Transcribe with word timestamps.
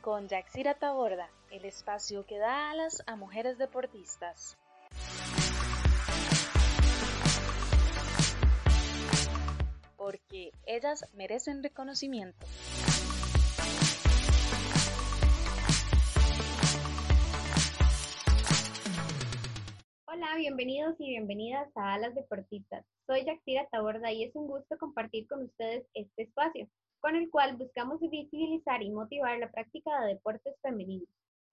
Con 0.00 0.28
Yaxira 0.28 0.74
Taborda, 0.74 1.28
el 1.50 1.64
espacio 1.64 2.24
que 2.24 2.38
da 2.38 2.70
alas 2.70 3.02
a 3.06 3.16
mujeres 3.16 3.58
deportistas. 3.58 4.56
Porque 9.96 10.52
ellas 10.64 11.04
merecen 11.12 11.62
reconocimiento. 11.62 12.46
Hola, 20.06 20.36
bienvenidos 20.36 20.94
y 21.00 21.08
bienvenidas 21.10 21.68
a 21.76 21.94
Alas 21.94 22.14
Deportistas. 22.14 22.86
Soy 23.06 23.24
Yaxira 23.24 23.66
Taborda 23.70 24.12
y 24.12 24.22
es 24.22 24.34
un 24.36 24.46
gusto 24.46 24.78
compartir 24.78 25.26
con 25.26 25.42
ustedes 25.42 25.84
este 25.94 26.22
espacio 26.22 26.68
con 27.00 27.16
el 27.16 27.30
cual 27.30 27.56
buscamos 27.56 28.00
visibilizar 28.00 28.82
y 28.82 28.90
motivar 28.90 29.38
la 29.38 29.50
práctica 29.50 30.00
de 30.00 30.14
deportes 30.14 30.54
femeninos. 30.62 31.08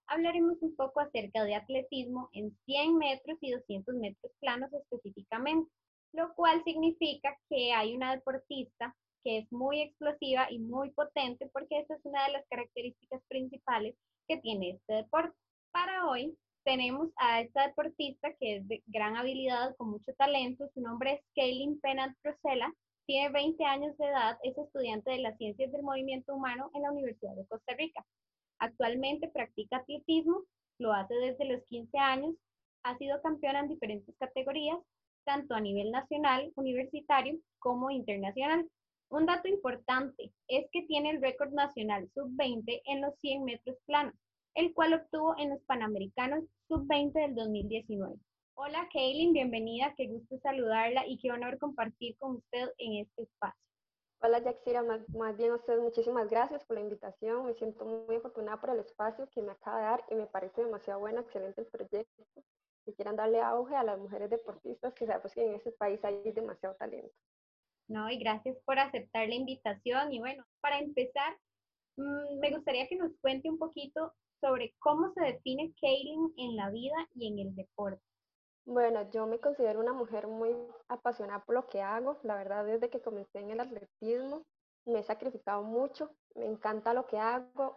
Hablaremos 0.08 0.56
un 0.60 0.74
poco 0.76 1.00
acerca 1.00 1.44
de 1.44 1.54
atletismo 1.54 2.28
en 2.32 2.56
100 2.64 2.96
metros 2.96 3.38
y 3.40 3.52
200 3.52 3.94
metros 3.96 4.32
planos 4.40 4.72
específicamente, 4.72 5.70
lo 6.12 6.32
cual 6.34 6.62
significa 6.64 7.36
que 7.48 7.72
hay 7.72 7.94
una 7.94 8.14
deportista 8.14 8.94
que 9.24 9.38
es 9.38 9.52
muy 9.52 9.80
explosiva 9.80 10.46
y 10.50 10.60
muy 10.60 10.90
potente 10.90 11.50
porque 11.52 11.80
esa 11.80 11.94
es 11.94 12.00
una 12.04 12.24
de 12.26 12.32
las 12.32 12.46
características 12.48 13.20
principales 13.28 13.96
que 14.28 14.38
tiene 14.38 14.70
este 14.70 14.94
deporte. 14.94 15.36
Para 15.72 16.08
hoy 16.08 16.36
tenemos 16.64 17.10
a 17.16 17.40
esta 17.40 17.66
deportista 17.66 18.32
que 18.38 18.56
es 18.56 18.68
de 18.68 18.82
gran 18.86 19.16
habilidad, 19.16 19.74
con 19.76 19.90
mucho 19.90 20.12
talento. 20.14 20.68
Su 20.74 20.80
nombre 20.80 21.14
es 21.14 21.20
Kaylin 21.34 21.80
Pennant 21.80 22.16
Rosella 22.22 22.72
tiene 23.06 23.30
20 23.30 23.64
años 23.64 23.96
de 23.98 24.06
edad, 24.06 24.36
es 24.42 24.58
estudiante 24.58 25.12
de 25.12 25.18
las 25.18 25.36
ciencias 25.38 25.70
del 25.72 25.82
movimiento 25.82 26.34
humano 26.34 26.70
en 26.74 26.82
la 26.82 26.90
Universidad 26.90 27.34
de 27.36 27.46
Costa 27.46 27.74
Rica. 27.74 28.04
Actualmente 28.58 29.28
practica 29.28 29.78
atletismo, 29.78 30.42
lo 30.78 30.92
hace 30.92 31.14
desde 31.14 31.44
los 31.44 31.64
15 31.64 31.96
años, 31.98 32.34
ha 32.82 32.98
sido 32.98 33.20
campeona 33.22 33.60
en 33.60 33.68
diferentes 33.68 34.14
categorías, 34.18 34.78
tanto 35.24 35.54
a 35.54 35.60
nivel 35.60 35.90
nacional, 35.90 36.52
universitario, 36.56 37.38
como 37.58 37.90
internacional. 37.90 38.68
Un 39.08 39.26
dato 39.26 39.48
importante 39.48 40.32
es 40.48 40.66
que 40.72 40.82
tiene 40.82 41.10
el 41.10 41.22
récord 41.22 41.52
nacional 41.52 42.08
sub-20 42.14 42.82
en 42.86 43.00
los 43.00 43.14
100 43.20 43.44
metros 43.44 43.76
planos, 43.86 44.14
el 44.54 44.72
cual 44.74 44.94
obtuvo 44.94 45.34
en 45.38 45.50
los 45.50 45.62
Panamericanos 45.62 46.44
sub-20 46.68 47.12
del 47.12 47.34
2019. 47.34 48.16
Hola 48.58 48.88
Kaylin, 48.90 49.34
bienvenida, 49.34 49.92
qué 49.98 50.06
gusto 50.06 50.38
saludarla 50.38 51.06
y 51.06 51.18
qué 51.18 51.30
honor 51.30 51.58
compartir 51.58 52.16
con 52.16 52.36
usted 52.36 52.70
en 52.78 53.04
este 53.04 53.24
espacio. 53.24 53.60
Hola 54.22 54.38
Yaxira, 54.38 54.82
más, 54.82 55.06
más, 55.10 55.36
bien 55.36 55.50
a 55.50 55.56
usted 55.56 55.78
muchísimas 55.78 56.30
gracias 56.30 56.64
por 56.64 56.78
la 56.78 56.82
invitación, 56.82 57.44
me 57.44 57.52
siento 57.52 57.84
muy 57.84 58.16
afortunada 58.16 58.58
por 58.58 58.70
el 58.70 58.80
espacio 58.80 59.28
que 59.28 59.42
me 59.42 59.52
acaba 59.52 59.76
de 59.76 59.84
dar 59.84 60.04
y 60.10 60.14
me 60.14 60.26
parece 60.26 60.64
demasiado 60.64 61.00
bueno, 61.00 61.20
excelente 61.20 61.60
el 61.60 61.66
proyecto, 61.66 62.24
que 62.86 62.94
quieran 62.94 63.16
darle 63.16 63.42
auge 63.42 63.76
a 63.76 63.84
las 63.84 63.98
mujeres 63.98 64.30
deportistas, 64.30 64.94
que 64.94 65.06
sabemos 65.06 65.34
que 65.34 65.44
en 65.44 65.54
este 65.56 65.72
país 65.72 66.02
hay 66.02 66.32
demasiado 66.32 66.76
talento. 66.76 67.12
No, 67.88 68.10
y 68.10 68.18
gracias 68.18 68.56
por 68.64 68.78
aceptar 68.78 69.28
la 69.28 69.34
invitación 69.34 70.14
y 70.14 70.18
bueno, 70.18 70.46
para 70.62 70.78
empezar, 70.78 71.36
mm, 71.98 72.38
me 72.40 72.52
gustaría 72.52 72.88
que 72.88 72.96
nos 72.96 73.12
cuente 73.20 73.50
un 73.50 73.58
poquito 73.58 74.14
sobre 74.40 74.74
cómo 74.78 75.12
se 75.12 75.24
define 75.24 75.74
Kaylin 75.78 76.32
en 76.38 76.56
la 76.56 76.70
vida 76.70 76.96
y 77.14 77.28
en 77.28 77.38
el 77.46 77.54
deporte. 77.54 78.02
Bueno, 78.66 79.08
yo 79.10 79.26
me 79.28 79.38
considero 79.38 79.78
una 79.78 79.92
mujer 79.92 80.26
muy 80.26 80.56
apasionada 80.88 81.44
por 81.44 81.54
lo 81.54 81.68
que 81.68 81.82
hago. 81.82 82.18
La 82.24 82.34
verdad, 82.34 82.64
desde 82.64 82.90
que 82.90 83.00
comencé 83.00 83.38
en 83.38 83.50
el 83.50 83.60
atletismo, 83.60 84.42
me 84.84 84.98
he 84.98 85.02
sacrificado 85.04 85.62
mucho. 85.62 86.10
Me 86.34 86.46
encanta 86.46 86.92
lo 86.92 87.06
que 87.06 87.16
hago. 87.16 87.76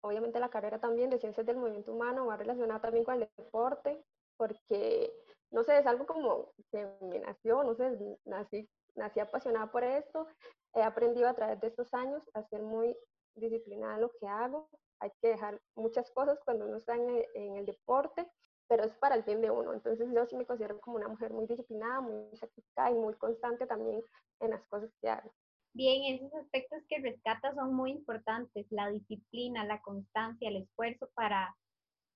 Obviamente 0.00 0.38
la 0.38 0.48
carrera 0.48 0.78
también 0.78 1.10
de 1.10 1.18
ciencias 1.18 1.44
del 1.44 1.56
movimiento 1.56 1.92
humano 1.92 2.26
va 2.26 2.36
relacionada 2.36 2.80
también 2.80 3.04
con 3.04 3.14
el 3.14 3.28
deporte, 3.36 4.00
porque, 4.36 5.12
no 5.50 5.64
sé, 5.64 5.78
es 5.78 5.86
algo 5.86 6.06
como 6.06 6.52
que 6.70 6.86
me 7.00 7.18
nació, 7.18 7.64
no 7.64 7.74
sé, 7.74 7.98
nací, 8.24 8.68
nací 8.94 9.18
apasionada 9.18 9.72
por 9.72 9.82
esto. 9.82 10.28
He 10.72 10.82
aprendido 10.82 11.28
a 11.28 11.34
través 11.34 11.60
de 11.60 11.66
estos 11.66 11.92
años 11.94 12.22
a 12.34 12.44
ser 12.44 12.62
muy 12.62 12.96
disciplinada 13.34 13.96
en 13.96 14.02
lo 14.02 14.12
que 14.20 14.28
hago. 14.28 14.68
Hay 15.00 15.10
que 15.20 15.30
dejar 15.30 15.60
muchas 15.74 16.12
cosas 16.12 16.38
cuando 16.44 16.66
uno 16.66 16.76
está 16.76 16.94
en 16.94 17.24
en 17.34 17.56
el 17.56 17.66
deporte 17.66 18.30
pero 18.68 18.84
es 18.84 18.94
para 18.96 19.14
el 19.14 19.22
bien 19.22 19.40
de 19.40 19.50
uno. 19.50 19.72
Entonces 19.72 20.08
yo 20.14 20.26
sí 20.26 20.36
me 20.36 20.44
considero 20.44 20.80
como 20.80 20.96
una 20.96 21.08
mujer 21.08 21.32
muy 21.32 21.46
disciplinada, 21.46 22.00
muy 22.00 22.36
sacrificada 22.36 22.90
y 22.90 22.94
muy 22.94 23.14
constante 23.14 23.66
también 23.66 24.02
en 24.40 24.50
las 24.50 24.64
cosas 24.66 24.90
que 25.00 25.08
hago. 25.08 25.32
Bien, 25.74 26.14
esos 26.14 26.32
aspectos 26.34 26.82
que 26.88 26.98
rescata 26.98 27.54
son 27.54 27.74
muy 27.74 27.92
importantes, 27.92 28.66
la 28.70 28.88
disciplina, 28.90 29.64
la 29.64 29.80
constancia, 29.80 30.48
el 30.48 30.56
esfuerzo 30.56 31.08
para, 31.14 31.56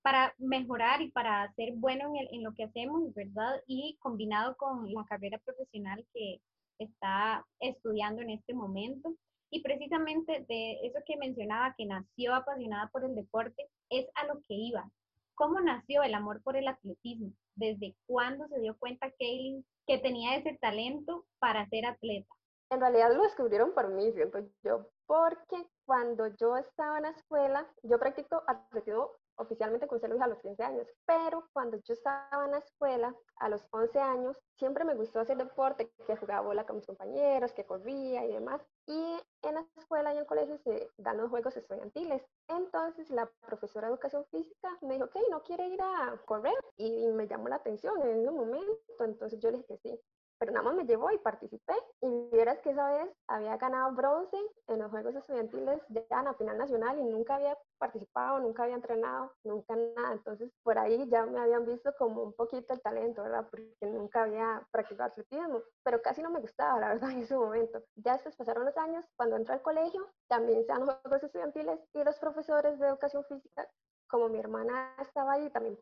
para 0.01 0.33
mejorar 0.37 1.01
y 1.01 1.11
para 1.11 1.51
ser 1.53 1.73
bueno 1.75 2.11
en, 2.15 2.27
en 2.35 2.43
lo 2.43 2.53
que 2.53 2.65
hacemos, 2.65 3.13
¿verdad? 3.13 3.61
Y 3.67 3.97
combinado 3.99 4.55
con 4.57 4.91
la 4.91 5.05
carrera 5.05 5.39
profesional 5.39 6.05
que 6.13 6.41
está 6.79 7.45
estudiando 7.59 8.21
en 8.21 8.31
este 8.31 8.53
momento. 8.53 9.15
Y 9.49 9.61
precisamente 9.61 10.45
de 10.47 10.79
eso 10.83 10.99
que 11.05 11.15
mencionaba, 11.17 11.75
que 11.77 11.85
nació 11.85 12.33
apasionada 12.33 12.89
por 12.91 13.05
el 13.05 13.15
deporte, 13.15 13.69
es 13.89 14.07
a 14.15 14.25
lo 14.25 14.41
que 14.41 14.55
iba, 14.55 14.91
¿Cómo 15.35 15.59
nació 15.59 16.03
el 16.03 16.13
amor 16.13 16.41
por 16.43 16.55
el 16.55 16.67
atletismo? 16.67 17.33
¿Desde 17.55 17.95
cuándo 18.05 18.47
se 18.47 18.59
dio 18.59 18.77
cuenta 18.77 19.11
Kaylin 19.19 19.65
que 19.87 19.97
tenía 19.97 20.35
ese 20.35 20.57
talento 20.61 21.25
para 21.39 21.67
ser 21.69 21.85
atleta? 21.85 22.29
En 22.69 22.79
realidad 22.79 23.13
lo 23.15 23.23
descubrieron 23.23 23.73
por 23.73 23.89
mí, 23.89 24.11
siento 24.13 24.39
yo, 24.63 24.89
porque 25.05 25.67
cuando 25.85 26.27
yo 26.37 26.57
estaba 26.57 26.97
en 26.97 27.03
la 27.03 27.09
escuela, 27.09 27.67
yo 27.83 27.99
practico 27.99 28.43
atletismo 28.47 29.11
oficialmente 29.37 29.87
con 29.87 29.99
Luis 30.09 30.21
a 30.21 30.27
los 30.27 30.39
15 30.39 30.63
años, 30.63 30.87
pero 31.05 31.47
cuando 31.53 31.77
yo 31.77 31.93
estaba 31.93 32.45
en 32.45 32.51
la 32.51 32.57
escuela, 32.59 33.15
a 33.37 33.49
los 33.49 33.65
11 33.71 33.99
años, 33.99 34.37
siempre 34.57 34.85
me 34.85 34.95
gustó 34.95 35.19
hacer 35.19 35.37
deporte, 35.37 35.91
que 36.07 36.15
jugaba 36.15 36.41
bola 36.41 36.65
con 36.65 36.77
mis 36.77 36.85
compañeros, 36.85 37.53
que 37.53 37.65
corría 37.65 38.25
y 38.25 38.33
demás. 38.33 38.61
Y 38.87 39.17
en 39.41 39.55
la 39.55 39.65
escuela 39.77 40.11
y 40.11 40.17
en 40.17 40.21
el 40.21 40.27
colegio 40.27 40.57
se 40.57 40.89
dan 40.97 41.17
los 41.17 41.29
juegos 41.29 41.55
estudiantiles. 41.57 42.23
Entonces 42.47 43.09
la 43.09 43.29
profesora 43.45 43.87
de 43.87 43.93
educación 43.93 44.25
física 44.25 44.77
me 44.81 44.95
dijo, 44.95 45.05
ok, 45.05 45.15
¿no 45.29 45.43
quiere 45.43 45.67
ir 45.67 45.81
a 45.81 46.17
correr? 46.25 46.55
Y 46.77 47.07
me 47.07 47.27
llamó 47.27 47.49
la 47.49 47.57
atención 47.57 48.01
en 48.01 48.19
ese 48.19 48.31
momento, 48.31 49.03
entonces 49.03 49.39
yo 49.39 49.51
le 49.51 49.57
dije 49.57 49.67
que 49.67 49.77
sí 49.77 50.01
pero 50.43 50.51
nada 50.51 50.65
más 50.65 50.75
me 50.75 50.85
llevó 50.85 51.09
y 51.09 51.17
participé. 51.19 51.73
Y 52.01 52.29
vieras 52.33 52.59
que 52.59 52.71
esa 52.71 52.89
vez 52.91 53.09
había 53.29 53.55
ganado 53.55 53.93
bronce 53.93 54.35
en 54.67 54.79
los 54.79 54.91
Juegos 54.91 55.15
Estudiantiles 55.15 55.81
ya 55.87 56.19
en 56.19 56.25
la 56.25 56.33
final 56.33 56.57
nacional 56.57 56.99
y 56.99 57.03
nunca 57.03 57.35
había 57.35 57.57
participado, 57.77 58.39
nunca 58.39 58.63
había 58.63 58.75
entrenado, 58.75 59.31
nunca 59.45 59.73
nada. 59.73 60.11
Entonces 60.11 60.51
por 60.61 60.77
ahí 60.77 61.07
ya 61.09 61.25
me 61.25 61.39
habían 61.39 61.65
visto 61.65 61.93
como 61.97 62.23
un 62.23 62.33
poquito 62.33 62.73
el 62.73 62.81
talento, 62.81 63.23
¿verdad? 63.23 63.47
Porque 63.49 63.73
nunca 63.83 64.23
había 64.23 64.67
practicado 64.69 65.11
atletismo, 65.11 65.61
pero 65.81 66.01
casi 66.01 66.21
no 66.21 66.29
me 66.29 66.41
gustaba, 66.41 66.77
la 66.77 66.89
verdad, 66.89 67.11
en 67.11 67.19
ese 67.19 67.37
momento. 67.37 67.81
Ya 67.95 68.11
después 68.11 68.35
pasaron 68.35 68.65
los 68.65 68.75
años, 68.75 69.05
cuando 69.15 69.37
entré 69.37 69.53
al 69.53 69.61
colegio, 69.61 70.09
también 70.27 70.65
se 70.65 70.73
los 70.73 70.93
Juegos 71.03 71.23
Estudiantiles 71.23 71.79
y 71.93 72.03
los 72.03 72.19
profesores 72.19 72.77
de 72.79 72.87
educación 72.87 73.23
física, 73.29 73.65
como 74.09 74.27
mi 74.27 74.39
hermana 74.39 74.93
estaba 74.99 75.33
ahí, 75.33 75.49
también, 75.51 75.79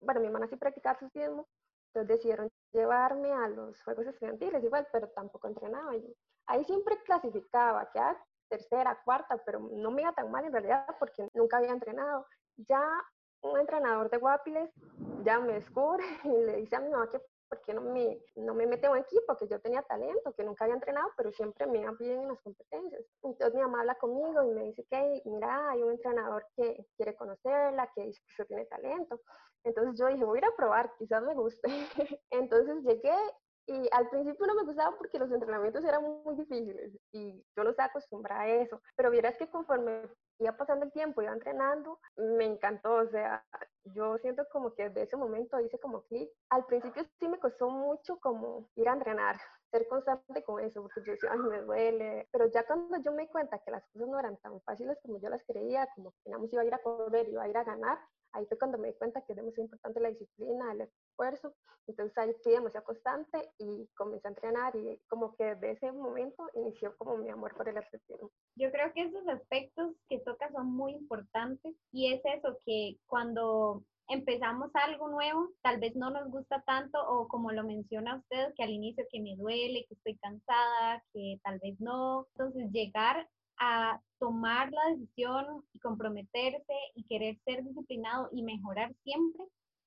bueno, 0.00 0.20
mi 0.20 0.28
hermana 0.28 0.46
sí 0.46 0.56
practicaba 0.56 0.94
atletismo, 0.94 1.46
entonces 1.88 2.16
decidieron 2.16 2.48
llevarme 2.72 3.32
a 3.32 3.48
los 3.48 3.82
Juegos 3.82 4.06
Estudiantiles 4.06 4.62
igual, 4.62 4.86
pero 4.92 5.08
tampoco 5.08 5.48
entrenaba. 5.48 5.96
Y 5.96 6.16
ahí 6.46 6.64
siempre 6.64 6.98
clasificaba, 7.04 7.88
quedaba 7.90 8.18
tercera, 8.48 9.00
cuarta, 9.04 9.36
pero 9.44 9.60
no 9.60 9.90
me 9.90 10.02
iba 10.02 10.12
tan 10.12 10.30
mal 10.30 10.44
en 10.44 10.52
realidad 10.52 10.86
porque 10.98 11.28
nunca 11.34 11.58
había 11.58 11.72
entrenado. 11.72 12.26
Ya 12.56 12.82
un 13.42 13.58
entrenador 13.58 14.10
de 14.10 14.18
Guapiles 14.18 14.70
ya 15.22 15.38
me 15.38 15.54
descubre 15.54 16.04
y 16.24 16.28
le 16.28 16.56
dice 16.56 16.76
a 16.76 16.80
mi 16.80 16.90
mamá 16.90 17.08
que 17.08 17.20
por 17.48 17.62
qué 17.62 17.72
no 17.72 17.80
me, 17.80 18.22
no 18.36 18.54
me 18.54 18.66
mete 18.66 18.90
un 18.90 18.98
equipo, 18.98 19.34
que 19.36 19.48
yo 19.48 19.58
tenía 19.60 19.82
talento, 19.82 20.34
que 20.34 20.44
nunca 20.44 20.64
había 20.64 20.74
entrenado, 20.74 21.08
pero 21.16 21.32
siempre 21.32 21.66
me 21.66 21.78
iba 21.80 21.92
bien 21.92 22.20
en 22.20 22.28
las 22.28 22.40
competencias. 22.40 23.02
Entonces 23.22 23.54
mi 23.54 23.62
mamá 23.62 23.80
habla 23.80 23.94
conmigo 23.94 24.44
y 24.44 24.48
me 24.48 24.64
dice 24.64 24.84
que, 24.90 25.22
mira, 25.24 25.70
hay 25.70 25.82
un 25.82 25.92
entrenador 25.92 26.46
que 26.54 26.86
quiere 26.96 27.16
conocerla, 27.16 27.90
que 27.94 28.02
dice 28.02 28.20
que 28.36 28.44
tiene 28.44 28.66
talento. 28.66 29.20
Entonces 29.64 29.98
yo 29.98 30.06
dije, 30.06 30.24
voy 30.24 30.38
a 30.38 30.40
ir 30.40 30.44
a 30.46 30.56
probar, 30.56 30.92
quizás 30.98 31.22
me 31.22 31.34
guste. 31.34 31.68
Entonces 32.30 32.82
llegué 32.84 33.14
y 33.68 33.86
al 33.92 34.08
principio 34.08 34.46
no 34.46 34.54
me 34.54 34.64
gustaba 34.64 34.96
porque 34.96 35.18
los 35.18 35.30
entrenamientos 35.30 35.84
eran 35.84 36.02
muy 36.24 36.36
difíciles 36.36 36.98
y 37.12 37.44
yo 37.54 37.64
no 37.64 37.70
estaba 37.70 37.88
acostumbrada 37.88 38.42
a 38.42 38.48
eso. 38.48 38.80
Pero 38.96 39.10
vieras 39.10 39.36
que 39.36 39.50
conforme 39.50 40.08
iba 40.38 40.56
pasando 40.56 40.86
el 40.86 40.92
tiempo, 40.92 41.20
iba 41.20 41.32
entrenando, 41.32 42.00
me 42.16 42.46
encantó. 42.46 42.94
O 42.94 43.06
sea, 43.08 43.44
yo 43.84 44.16
siento 44.18 44.46
como 44.50 44.74
que 44.74 44.84
desde 44.84 45.02
ese 45.02 45.16
momento 45.18 45.60
hice 45.60 45.78
como 45.78 46.02
clic. 46.04 46.30
Al 46.48 46.64
principio 46.64 47.04
sí 47.18 47.28
me 47.28 47.38
costó 47.38 47.68
mucho 47.68 48.18
como 48.20 48.70
ir 48.74 48.88
a 48.88 48.94
entrenar, 48.94 49.38
ser 49.70 49.86
constante 49.88 50.42
con 50.42 50.62
eso, 50.62 50.82
porque 50.82 51.02
yo 51.04 51.12
decía, 51.12 51.30
ay, 51.32 51.38
me 51.38 51.62
duele. 51.62 52.28
Pero 52.32 52.46
ya 52.50 52.66
cuando 52.66 52.98
yo 52.98 53.12
me 53.12 53.22
di 53.22 53.28
cuenta 53.28 53.58
que 53.58 53.70
las 53.70 53.84
cosas 53.92 54.08
no 54.08 54.18
eran 54.18 54.36
tan 54.38 54.60
fáciles 54.62 54.98
como 55.02 55.20
yo 55.20 55.28
las 55.28 55.44
creía, 55.44 55.88
como 55.94 56.12
que 56.24 56.30
más 56.30 56.52
iba 56.52 56.62
a 56.62 56.64
ir 56.64 56.74
a 56.74 56.82
correr, 56.82 57.28
iba 57.28 57.42
a 57.42 57.48
ir 57.48 57.56
a 57.56 57.64
ganar, 57.64 57.98
ahí 58.32 58.46
fue 58.46 58.58
cuando 58.58 58.78
me 58.78 58.88
di 58.88 58.94
cuenta 58.94 59.22
que 59.22 59.32
era 59.32 59.42
muy 59.42 59.52
importante 59.56 60.00
la 60.00 60.10
disciplina, 60.10 60.72
el 60.72 60.82
esfuerzo. 60.82 61.54
Entonces 61.86 62.16
ahí 62.18 62.34
fui 62.42 62.52
demasiado 62.52 62.84
constante 62.84 63.50
y 63.58 63.88
comencé 63.96 64.28
a 64.28 64.30
entrenar 64.30 64.76
y 64.76 65.00
como 65.08 65.34
que 65.36 65.44
desde 65.54 65.70
ese 65.72 65.92
momento 65.92 66.48
inició 66.54 66.96
como 66.96 67.16
mi 67.16 67.30
amor 67.30 67.54
por 67.56 67.68
el 67.68 67.78
atletismo. 67.78 68.30
Yo 68.56 68.70
creo 68.70 68.92
que 68.92 69.02
esos 69.02 69.26
aspectos 69.28 69.94
que 70.08 70.20
tocas 70.20 70.52
son 70.52 70.66
muy 70.66 70.92
importantes 70.92 71.74
y 71.92 72.12
es 72.12 72.22
eso 72.24 72.58
que 72.64 72.98
cuando 73.06 73.82
empezamos 74.08 74.70
algo 74.74 75.08
nuevo, 75.08 75.50
tal 75.62 75.78
vez 75.78 75.94
no 75.94 76.10
nos 76.10 76.30
gusta 76.30 76.62
tanto 76.62 76.98
o 77.08 77.28
como 77.28 77.52
lo 77.52 77.64
menciona 77.64 78.16
usted, 78.16 78.54
que 78.56 78.64
al 78.64 78.70
inicio 78.70 79.04
que 79.10 79.20
me 79.20 79.36
duele, 79.36 79.84
que 79.86 79.94
estoy 79.94 80.16
cansada, 80.16 81.02
que 81.12 81.38
tal 81.44 81.58
vez 81.60 81.78
no. 81.80 82.26
Entonces 82.34 82.70
llegar 82.72 83.28
a 83.58 84.00
tomar 84.18 84.70
la 84.72 84.96
decisión 84.96 85.64
y 85.72 85.78
comprometerse 85.80 86.74
y 86.94 87.04
querer 87.04 87.38
ser 87.44 87.64
disciplinado 87.64 88.28
y 88.32 88.42
mejorar 88.42 88.94
siempre 89.02 89.44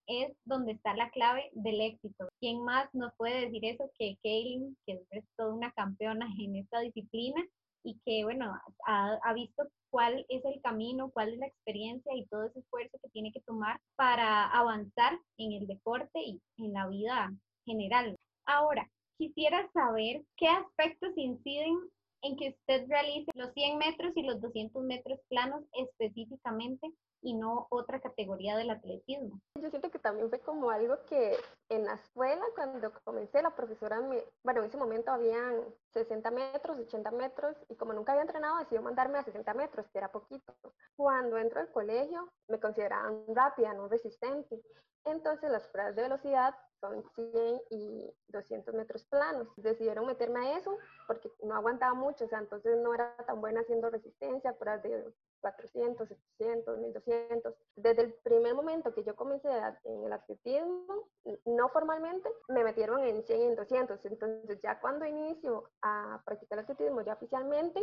es 0.08 0.36
donde 0.46 0.74
está 0.74 0.94
la 0.96 1.10
clave 1.12 1.50
del 1.54 1.80
éxito. 1.82 2.28
¿Quién 2.40 2.64
más 2.64 2.94
nos 2.94 3.14
puede 3.16 3.46
decir 3.46 3.64
eso 3.66 3.90
que 3.98 4.18
Kaylin, 4.24 4.78
que 4.86 5.02
es 5.12 5.26
toda 5.38 5.54
una 5.54 5.72
campeona 5.72 6.28
en 6.40 6.58
esta 6.58 6.80
disciplina 6.82 7.42
y 7.84 8.00
que, 8.06 8.24
bueno, 8.24 8.54
ha, 8.86 9.20
ha, 9.24 9.34
visto 9.34 9.64
cuál 9.90 10.26
es 10.30 10.44
el 10.46 10.62
camino, 10.62 11.12
cuál 11.12 11.34
es 11.34 11.40
la 11.40 11.48
experiencia 11.48 12.16
y 12.16 12.26
todo 12.28 12.46
ese 12.46 12.60
esfuerzo 12.60 12.98
que 13.02 13.10
tiene 13.10 13.32
que 13.32 13.42
tomar 13.42 13.80
para 13.96 14.46
avanzar 14.52 15.20
en 15.38 15.54
el 15.54 15.68
deporte 15.68 16.20
y 16.20 16.42
en 16.58 16.74
la 16.74 16.88
vida 16.88 17.32
general. 17.66 18.16
Ahora, 18.46 18.90
quisiera 19.18 19.70
saber 19.72 20.24
qué 20.38 20.48
aspectos 20.48 21.12
inciden 21.16 21.78
en 22.24 22.36
que 22.38 22.50
usted 22.50 22.88
realice 22.88 23.32
los 23.36 23.52
100 23.54 23.78
metros 23.78 24.14
y 24.16 24.24
los 24.24 24.42
200 24.42 24.84
metros 24.84 25.20
planos 25.30 25.64
específicamente 25.74 26.88
y 27.22 27.34
no 27.34 27.68
otra 27.70 28.00
categoría 28.00 28.58
del 28.58 28.72
atletismo. 28.72 29.40
Yo 29.56 29.70
siento 29.70 29.92
que 29.92 30.00
también 30.00 30.30
fue 30.30 30.40
como 30.40 30.70
algo 30.70 30.98
que 31.06 31.38
en 31.70 31.86
la 31.86 31.94
escuela, 31.94 32.44
cuando 32.56 32.92
comencé, 33.04 33.42
la 33.42 33.56
profesora 33.56 34.02
me, 34.02 34.24
bueno, 34.44 34.62
en 34.62 34.68
ese 34.68 34.78
momento 34.78 35.12
habían 35.12 35.64
60 35.94 36.32
metros, 36.32 36.80
80 36.80 37.12
metros, 37.12 37.56
y 37.70 37.76
como 37.76 37.94
nunca 37.94 38.12
había 38.14 38.24
entrenado, 38.24 38.58
decidió 38.58 38.82
mandarme 38.82 39.20
a 39.20 39.24
60 39.24 39.54
metros, 39.54 39.88
que 39.90 40.00
era 40.00 40.12
poquito. 40.12 40.54
Cuando 40.96 41.38
entro 41.38 41.60
al 41.60 41.72
colegio, 41.72 42.32
me 42.48 42.60
consideraban 42.60 43.24
rápida, 43.28 43.74
no 43.74 43.88
resistente. 43.88 44.62
Entonces 45.04 45.50
las 45.50 45.68
pruebas 45.68 45.96
de 45.96 46.04
velocidad 46.04 46.56
son 46.80 47.04
100 47.16 47.62
y 47.72 48.14
200 48.28 48.74
metros 48.76 49.06
planos. 49.06 49.48
Decidieron 49.58 50.06
meterme 50.06 50.40
a 50.40 50.58
eso 50.58 50.78
porque 51.08 51.32
no 51.44 51.56
aguantaba 51.56 51.94
mucho, 51.94 52.26
o 52.26 52.28
sea, 52.28 52.40
entonces 52.40 52.78
no 52.78 52.94
era 52.94 53.16
tan 53.26 53.42
buena 53.42 53.62
haciendo 53.62 53.90
resistencia, 53.90 54.58
pruebas 54.58 54.84
de 54.84 55.14
400, 55.42 56.08
700, 56.08 56.80
1200. 56.80 57.54
Desde 57.76 58.04
el 58.04 58.14
primer 58.24 58.56
momento 58.56 58.94
que 58.94 59.04
yo 59.04 59.16
comencé 59.16 59.50
en 59.84 60.04
el 60.06 60.14
atletismo, 60.14 61.10
no 61.46 61.70
formalmente, 61.70 62.30
me 62.48 62.64
metieron 62.64 63.04
en 63.04 63.24
100 63.24 63.42
y 63.42 63.44
en 63.46 63.56
200. 63.56 64.06
Entonces 64.06 64.60
ya 64.62 64.80
cuando 64.80 65.06
inicio 65.06 65.70
a 65.82 66.22
practicar 66.26 66.60
el 66.60 66.64
atletismo 66.64 67.02
ya 67.02 67.14
oficialmente, 67.14 67.82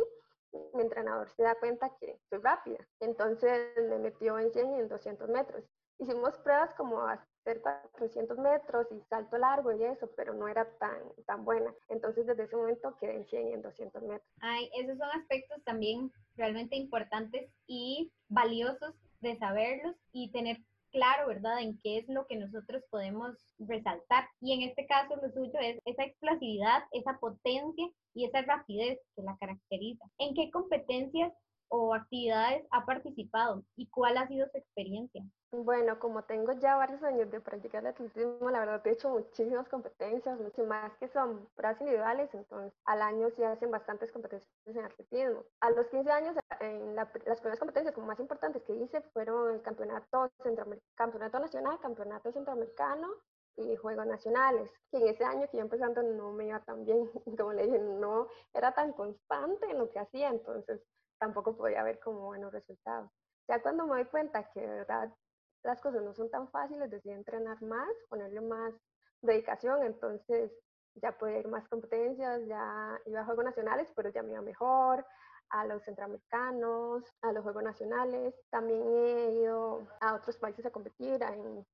mi 0.73 0.81
entrenador 0.81 1.29
se 1.29 1.43
da 1.43 1.55
cuenta 1.55 1.95
que 1.99 2.19
soy 2.29 2.39
rápida. 2.39 2.79
Entonces 2.99 3.71
me 3.89 3.99
metió 3.99 4.39
en 4.39 4.51
100 4.51 4.73
y 4.73 4.79
en 4.79 4.87
200 4.87 5.29
metros. 5.29 5.63
Hicimos 5.99 6.37
pruebas 6.39 6.73
como 6.75 7.01
hacer 7.01 7.61
400 7.61 8.37
metros 8.37 8.87
y 8.91 9.01
salto 9.09 9.37
largo 9.37 9.71
y 9.73 9.83
eso, 9.83 10.09
pero 10.15 10.33
no 10.33 10.47
era 10.47 10.65
tan, 10.77 10.97
tan 11.25 11.43
buena. 11.43 11.73
Entonces 11.89 12.25
desde 12.25 12.43
ese 12.43 12.55
momento 12.55 12.95
quedé 12.99 13.17
en 13.17 13.25
100 13.25 13.47
y 13.47 13.53
en 13.53 13.61
200 13.61 14.01
metros. 14.03 14.31
Ay, 14.39 14.69
esos 14.75 14.97
son 14.97 15.09
aspectos 15.11 15.61
también 15.65 16.11
realmente 16.35 16.77
importantes 16.77 17.51
y 17.67 18.11
valiosos 18.29 18.95
de 19.19 19.37
saberlos 19.37 19.95
y 20.13 20.31
tener 20.31 20.57
claro, 20.91 21.27
¿verdad?, 21.27 21.61
en 21.61 21.77
qué 21.79 21.99
es 21.99 22.07
lo 22.07 22.25
que 22.25 22.35
nosotros 22.35 22.83
podemos 22.89 23.35
resaltar. 23.59 24.27
Y 24.41 24.53
en 24.53 24.69
este 24.69 24.87
caso 24.87 25.15
lo 25.17 25.29
suyo 25.31 25.59
es 25.59 25.79
esa 25.85 26.03
explosividad, 26.03 26.83
esa 26.91 27.19
potencia 27.19 27.87
y 28.13 28.25
esa 28.25 28.41
rapidez 28.41 28.99
que 29.15 29.21
la 29.21 29.37
caracteriza. 29.37 30.05
¿En 30.17 30.33
qué 30.33 30.49
competencias 30.51 31.31
o 31.69 31.93
actividades 31.93 32.65
ha 32.71 32.85
participado 32.85 33.63
y 33.75 33.87
cuál 33.89 34.17
ha 34.17 34.27
sido 34.27 34.47
su 34.49 34.57
experiencia? 34.57 35.23
Bueno, 35.51 35.97
como 35.97 36.23
tengo 36.23 36.51
ya 36.53 36.75
varios 36.75 37.01
años 37.01 37.31
de 37.31 37.41
practicar 37.41 37.85
atletismo, 37.85 38.51
la 38.51 38.59
verdad 38.59 38.85
he 38.85 38.91
hecho 38.91 39.09
muchísimas 39.09 39.67
competencias, 39.67 40.39
mucho 40.39 40.63
más 40.65 40.95
que 40.97 41.07
son 41.07 41.49
pruebas 41.55 41.81
individuales, 41.81 42.29
entonces 42.33 42.71
al 42.85 43.01
año 43.01 43.29
sí 43.35 43.43
hacen 43.43 43.71
bastantes 43.71 44.11
competencias 44.11 44.51
en 44.65 44.85
atletismo. 44.85 45.43
A 45.61 45.71
los 45.71 45.87
15 45.87 46.11
años, 46.11 46.35
en 46.59 46.95
las 46.95 47.09
primeras 47.09 47.59
competencias 47.59 47.95
como 47.95 48.07
más 48.07 48.19
importantes 48.19 48.61
que 48.63 48.75
hice 48.75 49.01
fueron 49.13 49.55
el 49.55 49.61
campeonato, 49.63 50.31
campeonato 50.95 51.39
nacional, 51.39 51.79
campeonato 51.79 52.31
centroamericano 52.31 53.07
y 53.57 53.75
Juegos 53.75 54.05
Nacionales, 54.05 54.71
que 54.91 54.97
en 54.97 55.07
ese 55.07 55.23
año 55.23 55.47
que 55.49 55.57
yo 55.57 55.63
empezando 55.63 56.01
no 56.03 56.31
me 56.31 56.47
iba 56.47 56.59
tan 56.59 56.85
bien, 56.85 57.09
como 57.37 57.53
le 57.53 57.63
dije, 57.63 57.79
no 57.79 58.27
era 58.53 58.73
tan 58.73 58.93
constante 58.93 59.69
en 59.69 59.79
lo 59.79 59.89
que 59.89 59.99
hacía, 59.99 60.29
entonces 60.29 60.81
tampoco 61.19 61.55
podía 61.55 61.83
ver 61.83 61.99
como 61.99 62.21
buenos 62.27 62.51
resultados. 62.51 63.09
Ya 63.47 63.61
cuando 63.61 63.85
me 63.85 63.95
doy 63.95 64.05
cuenta 64.05 64.49
que 64.51 64.61
de 64.61 64.67
verdad 64.67 65.13
las 65.63 65.81
cosas 65.81 66.03
no 66.03 66.13
son 66.13 66.29
tan 66.29 66.49
fáciles, 66.49 66.89
decidí 66.89 67.13
entrenar 67.13 67.61
más, 67.61 67.89
ponerle 68.09 68.41
más 68.41 68.73
dedicación, 69.21 69.83
entonces 69.83 70.51
ya 70.95 71.11
pude 71.17 71.39
ir 71.39 71.47
más 71.47 71.67
competencias, 71.67 72.45
ya 72.47 72.99
iba 73.05 73.21
a 73.21 73.25
Juegos 73.25 73.45
Nacionales, 73.45 73.91
pero 73.95 74.09
ya 74.09 74.23
me 74.23 74.31
iba 74.31 74.41
mejor, 74.41 75.05
a 75.49 75.65
los 75.65 75.83
centroamericanos, 75.83 77.03
a 77.21 77.31
los 77.31 77.43
Juegos 77.43 77.63
Nacionales. 77.63 78.35
También 78.49 78.81
he 78.83 79.31
ido 79.33 79.87
a 80.01 80.15
otros 80.15 80.37
países 80.37 80.65
a 80.65 80.71
competir, 80.71 81.21
en, 81.23 81.65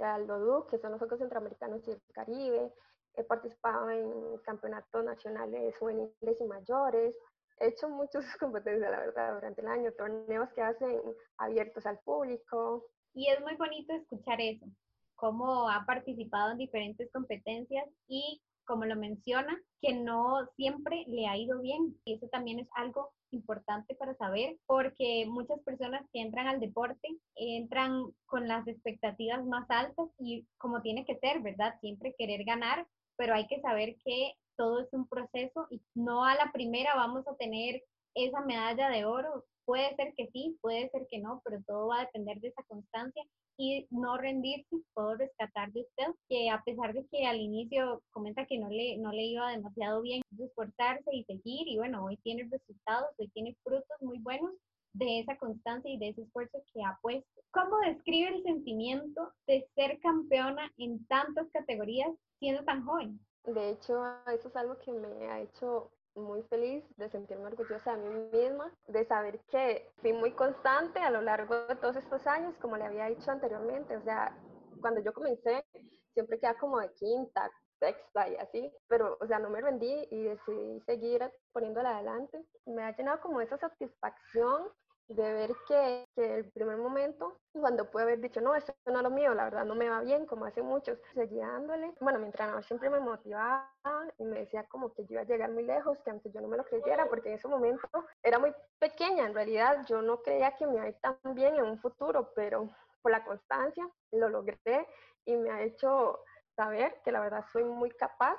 a 0.00 0.18
los 0.18 0.66
que 0.66 0.78
son 0.78 0.92
los 0.92 0.98
Juegos 0.98 1.18
Centroamericanos 1.18 1.86
y 1.88 1.92
el 1.92 2.02
Caribe. 2.12 2.72
He 3.14 3.24
participado 3.24 3.90
en 3.90 4.38
campeonatos 4.38 5.04
nacionales 5.04 5.76
juveniles 5.78 6.40
y 6.40 6.44
mayores. 6.44 7.14
He 7.58 7.68
hecho 7.68 7.88
muchas 7.88 8.24
competencias, 8.40 8.90
la 8.90 9.00
verdad, 9.00 9.34
durante 9.34 9.60
el 9.60 9.68
año, 9.68 9.92
torneos 9.92 10.52
que 10.54 10.62
hacen 10.62 11.00
abiertos 11.38 11.86
al 11.86 11.98
público. 12.00 12.86
Y 13.14 13.28
es 13.28 13.40
muy 13.40 13.54
bonito 13.56 13.92
escuchar 13.94 14.40
eso, 14.40 14.66
cómo 15.14 15.68
ha 15.68 15.84
participado 15.86 16.52
en 16.52 16.58
diferentes 16.58 17.10
competencias 17.12 17.88
y 18.08 18.42
como 18.64 18.84
lo 18.86 18.96
menciona, 18.96 19.60
que 19.80 19.92
no 19.92 20.46
siempre 20.56 21.04
le 21.06 21.26
ha 21.26 21.36
ido 21.36 21.60
bien. 21.60 21.96
Y 22.04 22.14
eso 22.14 22.28
también 22.28 22.60
es 22.60 22.68
algo 22.74 23.12
importante 23.30 23.94
para 23.94 24.14
saber, 24.14 24.56
porque 24.66 25.26
muchas 25.28 25.60
personas 25.60 26.02
que 26.12 26.20
entran 26.20 26.46
al 26.46 26.60
deporte 26.60 27.08
entran 27.34 28.04
con 28.26 28.48
las 28.48 28.66
expectativas 28.66 29.44
más 29.44 29.68
altas 29.70 30.08
y 30.18 30.46
como 30.58 30.82
tiene 30.82 31.04
que 31.04 31.18
ser, 31.18 31.40
¿verdad? 31.40 31.74
Siempre 31.80 32.14
querer 32.16 32.44
ganar, 32.44 32.86
pero 33.16 33.34
hay 33.34 33.46
que 33.46 33.60
saber 33.60 33.96
que 34.04 34.34
todo 34.56 34.80
es 34.80 34.92
un 34.92 35.08
proceso 35.08 35.66
y 35.70 35.80
no 35.94 36.24
a 36.24 36.34
la 36.34 36.50
primera 36.52 36.94
vamos 36.94 37.26
a 37.26 37.36
tener 37.36 37.82
esa 38.14 38.40
medalla 38.40 38.88
de 38.90 39.04
oro. 39.04 39.44
Puede 39.64 39.94
ser 39.96 40.12
que 40.14 40.28
sí, 40.32 40.58
puede 40.60 40.90
ser 40.90 41.06
que 41.10 41.18
no, 41.18 41.40
pero 41.44 41.62
todo 41.66 41.88
va 41.88 42.00
a 42.00 42.04
depender 42.04 42.38
de 42.40 42.48
esa 42.48 42.62
constancia 42.64 43.24
y 43.56 43.86
no 43.90 44.18
rendirse. 44.18 44.76
Puedo 44.92 45.16
rescatar 45.16 45.72
de 45.72 45.80
usted 45.82 46.14
que 46.28 46.50
a 46.50 46.62
pesar 46.62 46.92
de 46.92 47.06
que 47.06 47.26
al 47.26 47.40
inicio 47.40 48.02
comenta 48.10 48.46
que 48.46 48.58
no 48.58 48.68
le, 48.68 48.98
no 48.98 49.10
le 49.12 49.24
iba 49.24 49.50
demasiado 49.50 50.02
bien, 50.02 50.22
esforzarse 50.38 51.10
y 51.12 51.24
seguir 51.24 51.68
y 51.68 51.78
bueno, 51.78 52.04
hoy 52.04 52.16
tiene 52.18 52.48
resultados, 52.50 53.08
hoy 53.18 53.28
tiene 53.28 53.56
frutos 53.62 53.96
muy 54.00 54.18
buenos 54.18 54.52
de 54.94 55.20
esa 55.20 55.36
constancia 55.38 55.90
y 55.90 55.98
de 55.98 56.10
ese 56.10 56.22
esfuerzo 56.22 56.62
que 56.72 56.82
ha 56.82 56.98
puesto. 57.02 57.42
¿Cómo 57.50 57.78
describe 57.80 58.28
el 58.28 58.42
sentimiento 58.42 59.32
de 59.46 59.66
ser 59.74 59.98
campeona 60.00 60.70
en 60.78 61.04
tantas 61.06 61.48
categorías 61.52 62.10
siendo 62.38 62.64
tan 62.64 62.84
joven? 62.84 63.18
De 63.44 63.70
hecho, 63.70 64.02
eso 64.26 64.48
es 64.48 64.56
algo 64.56 64.78
que 64.78 64.92
me 64.92 65.30
ha 65.30 65.40
hecho 65.40 65.90
muy 66.14 66.42
feliz 66.44 66.84
de 66.96 67.08
sentirme 67.10 67.46
orgullosa 67.46 67.96
de 67.96 68.08
mí 68.08 68.30
misma, 68.32 68.72
de 68.86 69.04
saber 69.04 69.40
que 69.50 69.90
fui 70.00 70.12
muy 70.12 70.32
constante 70.32 71.00
a 71.00 71.10
lo 71.10 71.20
largo 71.20 71.66
de 71.66 71.76
todos 71.76 71.96
estos 71.96 72.26
años, 72.26 72.54
como 72.60 72.76
le 72.76 72.84
había 72.84 73.06
dicho 73.06 73.30
anteriormente. 73.30 73.96
O 73.96 74.02
sea, 74.02 74.36
cuando 74.80 75.00
yo 75.00 75.12
comencé, 75.12 75.64
siempre 76.12 76.38
quedaba 76.38 76.58
como 76.58 76.78
de 76.80 76.92
quinta, 76.94 77.50
sexta 77.80 78.28
y 78.28 78.36
así, 78.36 78.72
pero, 78.88 79.18
o 79.20 79.26
sea, 79.26 79.38
no 79.38 79.50
me 79.50 79.60
rendí 79.60 80.06
y 80.10 80.22
decidí 80.22 80.80
seguir 80.86 81.30
poniéndola 81.52 81.96
adelante. 81.96 82.44
Me 82.66 82.84
ha 82.84 82.96
llenado 82.96 83.20
como 83.20 83.40
esa 83.40 83.58
satisfacción 83.58 84.68
de 85.08 85.32
ver 85.32 85.50
que, 85.68 86.04
que, 86.14 86.38
el 86.38 86.50
primer 86.50 86.76
momento, 86.78 87.38
cuando 87.52 87.90
pude 87.90 88.04
haber 88.04 88.20
dicho, 88.20 88.40
no, 88.40 88.54
esto 88.54 88.74
no 88.86 88.96
es 88.96 89.02
lo 89.02 89.10
mío, 89.10 89.34
la 89.34 89.44
verdad 89.44 89.64
no 89.64 89.74
me 89.74 89.88
va 89.88 90.00
bien, 90.00 90.26
como 90.26 90.46
hace 90.46 90.62
muchos, 90.62 90.98
seguía 91.12 91.46
dándole. 91.46 91.92
Bueno, 92.00 92.18
mi 92.18 92.26
entrenador 92.26 92.64
siempre 92.64 92.88
me 92.88 93.00
motivaba 93.00 93.70
y 94.18 94.24
me 94.24 94.40
decía 94.40 94.64
como 94.64 94.92
que 94.94 95.04
yo 95.04 95.12
iba 95.12 95.22
a 95.22 95.26
llegar 95.26 95.50
muy 95.50 95.64
lejos, 95.64 95.98
que 96.04 96.10
aunque 96.10 96.30
yo 96.30 96.40
no 96.40 96.48
me 96.48 96.56
lo 96.56 96.64
creyera, 96.64 97.06
porque 97.06 97.28
en 97.28 97.34
ese 97.36 97.48
momento 97.48 97.88
era 98.22 98.38
muy 98.38 98.54
pequeña, 98.78 99.26
en 99.26 99.34
realidad 99.34 99.84
yo 99.86 100.00
no 100.00 100.22
creía 100.22 100.56
que 100.56 100.66
me 100.66 100.74
iba 100.74 100.84
a 100.84 100.88
ir 100.88 100.98
tan 101.00 101.18
bien 101.34 101.56
en 101.56 101.64
un 101.64 101.78
futuro, 101.80 102.32
pero 102.34 102.70
por 103.02 103.12
la 103.12 103.24
constancia 103.24 103.86
lo 104.12 104.28
logré 104.30 104.88
y 105.26 105.36
me 105.36 105.50
ha 105.50 105.62
hecho 105.62 106.20
saber 106.56 107.00
que 107.04 107.12
la 107.12 107.20
verdad 107.20 107.44
soy 107.52 107.64
muy 107.64 107.90
capaz 107.90 108.38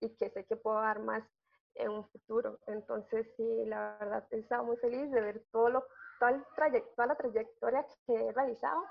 y 0.00 0.16
que 0.16 0.30
sé 0.30 0.44
que 0.44 0.56
puedo 0.56 0.80
dar 0.80 1.00
más 1.00 1.22
en 1.74 1.90
un 1.90 2.04
futuro. 2.04 2.58
Entonces, 2.66 3.26
sí, 3.36 3.64
la 3.66 3.96
verdad 4.00 4.26
he 4.30 4.38
estado 4.38 4.64
muy 4.64 4.76
feliz 4.78 5.10
de 5.10 5.20
ver 5.20 5.44
todo 5.50 5.68
lo 5.68 5.86
toda, 6.18 6.44
toda 6.96 7.08
la 7.08 7.16
trayectoria 7.16 7.86
que 8.06 8.14
he 8.14 8.32
realizado 8.32 8.82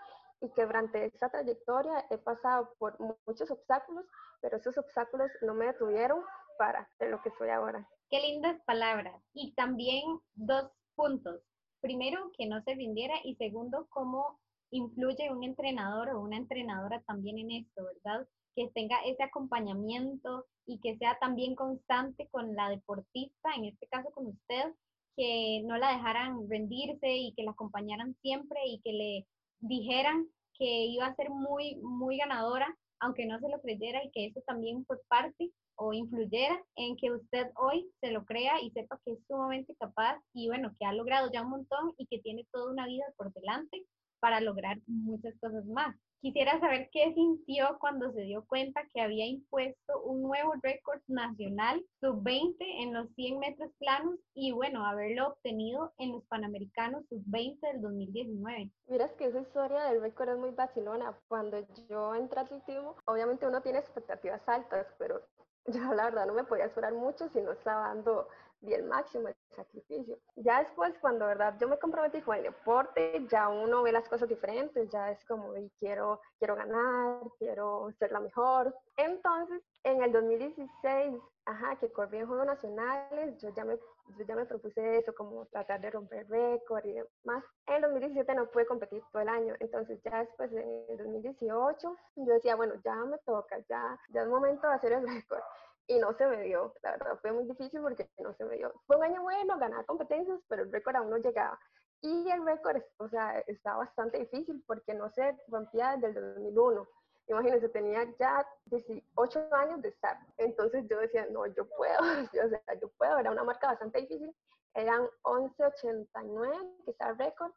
y 0.42 0.50
que 0.52 0.66
durante 0.66 1.06
esa 1.06 1.30
trayectoria 1.30 2.06
he 2.10 2.18
pasado 2.18 2.74
por 2.78 2.98
muchos 3.26 3.50
obstáculos, 3.50 4.06
pero 4.42 4.58
esos 4.58 4.78
obstáculos 4.78 5.32
no 5.42 5.54
me 5.54 5.68
detuvieron 5.68 6.22
para 6.58 6.88
ser 6.98 7.10
lo 7.10 7.22
que 7.22 7.32
soy 7.32 7.50
ahora. 7.50 7.88
Qué 8.10 8.20
lindas 8.20 8.62
palabras. 8.66 9.22
Y 9.34 9.54
también 9.56 10.04
dos 10.36 10.72
puntos. 10.96 11.42
Primero, 11.82 12.32
que 12.38 12.48
no 12.48 12.62
se 12.64 12.76
rindiera 12.76 13.16
y 13.24 13.36
segundo, 13.36 13.88
cómo 13.90 14.40
influye 14.72 15.32
un 15.32 15.44
entrenador 15.44 16.10
o 16.10 16.22
una 16.22 16.38
entrenadora 16.38 17.02
también 17.02 17.38
en 17.40 17.52
esto, 17.52 17.84
¿verdad? 17.84 18.28
Que 18.56 18.70
tenga 18.74 18.98
ese 19.06 19.24
acompañamiento 19.24 20.46
y 20.66 20.80
que 20.80 20.98
sea 20.98 21.18
también 21.20 21.56
constante 21.56 22.28
con 22.30 22.56
la 22.56 22.70
deportista, 22.70 23.54
en 23.56 23.66
este 23.66 23.88
caso 23.88 24.10
con 24.12 24.28
usted, 24.28 24.74
que 25.16 25.62
no 25.66 25.78
la 25.78 25.94
dejaran 25.94 26.50
rendirse 26.50 27.10
y 27.10 27.34
que 27.34 27.44
la 27.44 27.52
acompañaran 27.52 28.16
siempre 28.22 28.60
y 28.66 28.80
que 28.82 28.94
le 28.94 29.28
dijeran 29.60 30.28
que 30.58 30.86
iba 30.86 31.06
a 31.06 31.16
ser 31.16 31.30
muy, 31.30 31.76
muy 31.78 32.18
ganadora, 32.18 32.68
aunque 33.00 33.26
no 33.26 33.40
se 33.40 33.50
lo 33.50 33.60
creyera 33.62 34.04
y 34.04 34.12
que 34.12 34.26
eso 34.28 34.42
también 34.46 34.86
fue 34.86 34.98
parte 35.08 35.52
o 35.78 35.94
influyera 35.94 36.64
en 36.76 36.96
que 36.96 37.12
usted 37.12 37.48
hoy 37.58 37.90
se 38.00 38.12
lo 38.12 38.24
crea 38.26 38.62
y 38.62 38.72
sepa 38.72 39.00
que 39.04 39.14
es 39.14 39.20
sumamente 39.28 39.76
capaz 39.76 40.18
y 40.34 40.48
bueno, 40.48 40.74
que 40.80 40.86
ha 40.86 40.94
logrado 40.94 41.30
ya 41.32 41.42
un 41.42 41.50
montón 41.50 41.94
y 41.98 42.08
que 42.08 42.20
tiene 42.20 42.46
toda 42.52 42.72
una 42.72 42.88
vida 42.88 43.06
por 43.18 43.34
delante 43.34 43.86
para 44.26 44.42
lograr 44.42 44.80
muchas 44.88 45.36
cosas 45.40 45.64
más. 45.68 45.96
Quisiera 46.20 46.60
saber 46.60 46.90
qué 46.92 47.14
sintió 47.14 47.78
cuando 47.80 48.12
se 48.12 48.22
dio 48.22 48.44
cuenta 48.48 48.82
que 48.92 49.00
había 49.00 49.28
impuesto 49.28 50.02
un 50.02 50.24
nuevo 50.24 50.56
récord 50.64 51.00
nacional 51.06 51.86
sub-20 52.02 52.56
en 52.60 52.96
los 52.96 53.08
100 53.14 53.38
metros 53.38 53.72
planos 53.78 54.16
y 54.34 54.52
bueno, 54.52 54.84
haberlo 54.84 55.28
obtenido 55.28 55.94
en 56.00 56.14
los 56.14 56.24
Panamericanos 56.26 57.06
sub-20 57.08 57.60
del 57.74 57.82
2019. 57.84 58.72
Miras 58.88 59.12
que 59.12 59.26
esa 59.26 59.42
historia 59.42 59.84
del 59.84 60.02
récord 60.02 60.30
es 60.30 60.40
muy 60.40 60.50
vacilona. 60.50 61.16
Cuando 61.28 61.60
yo 61.88 62.16
entré 62.16 62.40
al 62.40 62.46
atletismo, 62.48 62.96
obviamente 63.06 63.46
uno 63.46 63.62
tiene 63.62 63.78
expectativas 63.78 64.42
altas, 64.48 64.88
pero 64.98 65.22
yo 65.68 65.94
la 65.94 66.06
verdad 66.06 66.26
no 66.26 66.34
me 66.34 66.46
podía 66.46 66.66
esperar 66.66 66.96
mucho 66.96 67.30
si 67.30 67.42
no 67.42 67.52
estaba 67.52 67.90
dando 67.90 68.28
y 68.62 68.74
el 68.74 68.84
máximo 68.84 69.28
de 69.28 69.36
sacrificio. 69.56 70.18
Ya 70.36 70.60
después, 70.60 70.94
cuando 71.00 71.28
verdad 71.28 71.56
yo 71.60 71.68
me 71.68 71.78
comprometí 71.78 72.22
con 72.22 72.36
el 72.38 72.44
deporte, 72.44 73.26
ya 73.30 73.50
uno 73.50 73.84
ve 73.84 73.92
las 73.92 74.08
cosas 74.10 74.28
diferentes, 74.28 74.90
ya 74.90 75.12
es 75.12 75.24
como, 75.26 75.56
y 75.56 75.70
quiero, 75.80 76.22
quiero 76.40 76.56
ganar, 76.56 77.22
quiero 77.38 77.92
ser 78.00 78.12
la 78.12 78.20
mejor. 78.20 78.76
Entonces, 78.98 79.62
en 79.84 80.04
el 80.04 80.12
2016, 80.12 81.22
ajá, 81.46 81.76
que 81.78 81.92
corrí 81.92 82.20
en 82.20 82.28
Juegos 82.28 82.48
Nacionales, 82.48 83.38
yo 83.42 83.50
ya 83.50 83.66
me 83.66 83.78
yo 84.18 84.24
ya 84.24 84.36
me 84.36 84.46
propuse 84.46 85.00
eso, 85.00 85.14
como 85.16 85.46
tratar 85.48 85.82
de 85.82 85.90
romper 85.90 86.28
récord 86.30 86.86
y 86.86 86.94
demás. 86.94 87.44
En 87.66 87.76
el 87.76 87.82
2017 87.82 88.36
no 88.36 88.48
pude 88.52 88.66
competir 88.66 89.02
todo 89.12 89.22
el 89.22 89.30
año, 89.30 89.56
entonces 89.60 90.00
ya 90.04 90.20
después 90.20 90.52
en 90.52 90.86
el 90.90 90.98
2018 90.98 91.96
yo 92.16 92.34
decía, 92.34 92.56
bueno, 92.56 92.76
ya 92.84 92.96
me 92.96 93.18
toca, 93.20 93.58
ya, 93.68 93.98
ya 94.10 94.22
es 94.22 94.28
momento 94.28 94.68
de 94.68 94.74
hacer 94.74 94.92
el 94.94 95.08
récord 95.08 95.42
y 95.88 96.00
no 96.00 96.14
se 96.14 96.26
me 96.28 96.42
dio. 96.44 96.74
La 96.84 96.92
verdad 96.92 97.20
fue 97.22 97.32
muy 97.32 97.46
difícil 97.46 97.82
porque 97.82 98.10
no 98.20 98.34
se 98.34 98.46
me 98.46 98.56
dio. 98.58 98.74
Fue 98.88 98.98
un 98.98 99.04
año 99.04 99.22
bueno, 99.22 99.58
ganaba 99.58 99.84
competencias, 99.84 100.40
pero 100.48 100.64
el 100.64 100.72
récord 100.72 100.96
aún 100.96 101.10
no 101.10 101.18
llegaba. 101.18 101.60
Y 102.02 102.30
el 102.30 102.46
récord, 102.46 102.82
o 102.98 103.10
sea, 103.10 103.40
estaba 103.48 103.78
bastante 103.78 104.20
difícil 104.20 104.64
porque 104.68 104.94
no 104.94 105.10
se 105.10 105.36
rompía 105.48 105.98
desde 105.98 106.20
el 106.20 106.36
2001. 106.36 106.88
Imagínense, 107.28 107.70
tenía 107.70 108.04
ya 108.20 108.48
18 108.66 109.48
años 109.52 109.82
de 109.82 109.90
estar. 109.90 110.18
Entonces 110.38 110.86
yo 110.88 111.00
decía, 111.00 111.26
no, 111.32 111.46
yo 111.48 111.68
puedo, 111.70 111.98
o 112.46 112.50
sea, 112.50 112.80
yo 112.80 112.90
puedo. 112.98 113.18
Era 113.18 113.32
una 113.32 113.44
marca 113.44 113.68
bastante 113.68 114.02
difícil. 114.02 114.36
Eran 114.76 115.08
11.89, 115.24 116.84
que 116.84 116.92
está 116.92 117.10
el 117.10 117.18
récord 117.18 117.52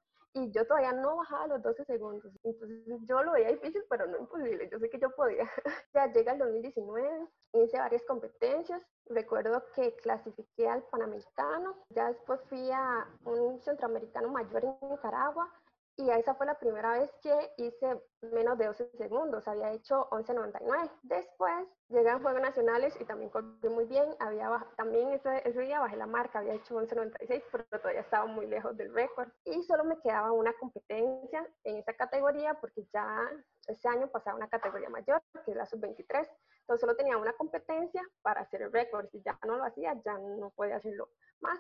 y 0.45 0.51
yo 0.53 0.67
todavía 0.67 0.93
no 0.93 1.17
bajaba 1.17 1.47
los 1.47 1.63
12 1.63 1.85
segundos. 1.85 2.33
Entonces 2.43 2.85
yo 3.09 3.23
lo 3.23 3.33
veía 3.33 3.49
difícil, 3.49 3.83
pero 3.89 4.07
no 4.07 4.19
imposible. 4.19 4.69
Yo 4.71 4.79
sé 4.79 4.91
que 4.91 4.99
yo 4.99 5.11
podía. 5.11 5.49
ya 5.95 6.07
llega 6.13 6.33
el 6.33 6.39
2019, 6.39 7.29
hice 7.55 7.79
varias 7.79 8.05
competencias. 8.05 8.83
Recuerdo 9.07 9.63
que 9.75 9.95
clasifiqué 9.97 10.69
al 10.69 10.83
Panamericano. 10.85 11.77
Ya 11.91 12.09
después 12.09 12.41
fui 12.49 12.71
a 12.71 13.07
un 13.25 13.61
centroamericano 13.61 14.29
mayor 14.29 14.65
en 14.65 14.89
Nicaragua 14.89 15.51
y 15.99 16.11
esa 16.11 16.37
fue 16.37 16.47
la 16.47 16.57
primera 16.59 16.93
vez 16.93 17.11
que 17.21 17.53
hice 17.57 18.01
menos 18.23 18.57
de 18.57 18.67
12 18.67 18.89
segundos, 18.97 19.49
había 19.49 19.73
hecho 19.73 20.09
11.99. 20.11 20.91
Después 21.03 21.67
llegué 21.89 22.09
a 22.09 22.21
Juegos 22.21 22.41
Nacionales 22.41 22.97
y 23.01 23.05
también 23.05 23.31
corrí 23.31 23.69
muy 23.69 23.85
bien, 23.85 24.15
había 24.21 24.65
también 24.77 25.11
ese, 25.11 25.43
ese, 25.45 25.61
día 25.61 25.81
bajé 25.81 25.97
la 25.97 26.07
marca, 26.07 26.39
había 26.39 26.55
hecho 26.55 26.77
11.96, 26.77 27.43
pero 27.51 27.65
todavía 27.81 28.03
estaba 28.03 28.27
muy 28.27 28.47
lejos 28.47 28.77
del 28.77 28.95
récord. 28.95 29.29
Y 29.45 29.61
solo 29.65 29.83
me 29.83 30.01
quedaba 30.01 30.31
una 30.31 30.53
competencia 30.53 31.45
en 31.65 31.79
esa 31.79 31.93
categoría 31.95 32.55
porque 32.55 32.87
ya 32.93 33.29
ese 33.67 33.89
año 33.89 34.09
pasaba 34.09 34.37
una 34.37 34.49
categoría 34.49 34.89
mayor, 34.91 35.21
que 35.45 35.51
es 35.51 35.57
la 35.57 35.67
sub-23. 35.67 36.29
Entonces 36.61 36.81
solo 36.81 36.95
tenía 36.95 37.17
una 37.17 37.33
competencia 37.33 38.03
para 38.23 38.43
hacer 38.43 38.63
el 38.63 38.73
récord. 38.73 39.09
Si 39.11 39.21
ya 39.23 39.37
no 39.49 39.57
lo 39.57 39.65
hacía, 39.65 40.01
ya 40.05 40.17
no 40.17 40.51
podía 40.51 40.77
hacerlo 40.77 41.11
más. 41.41 41.59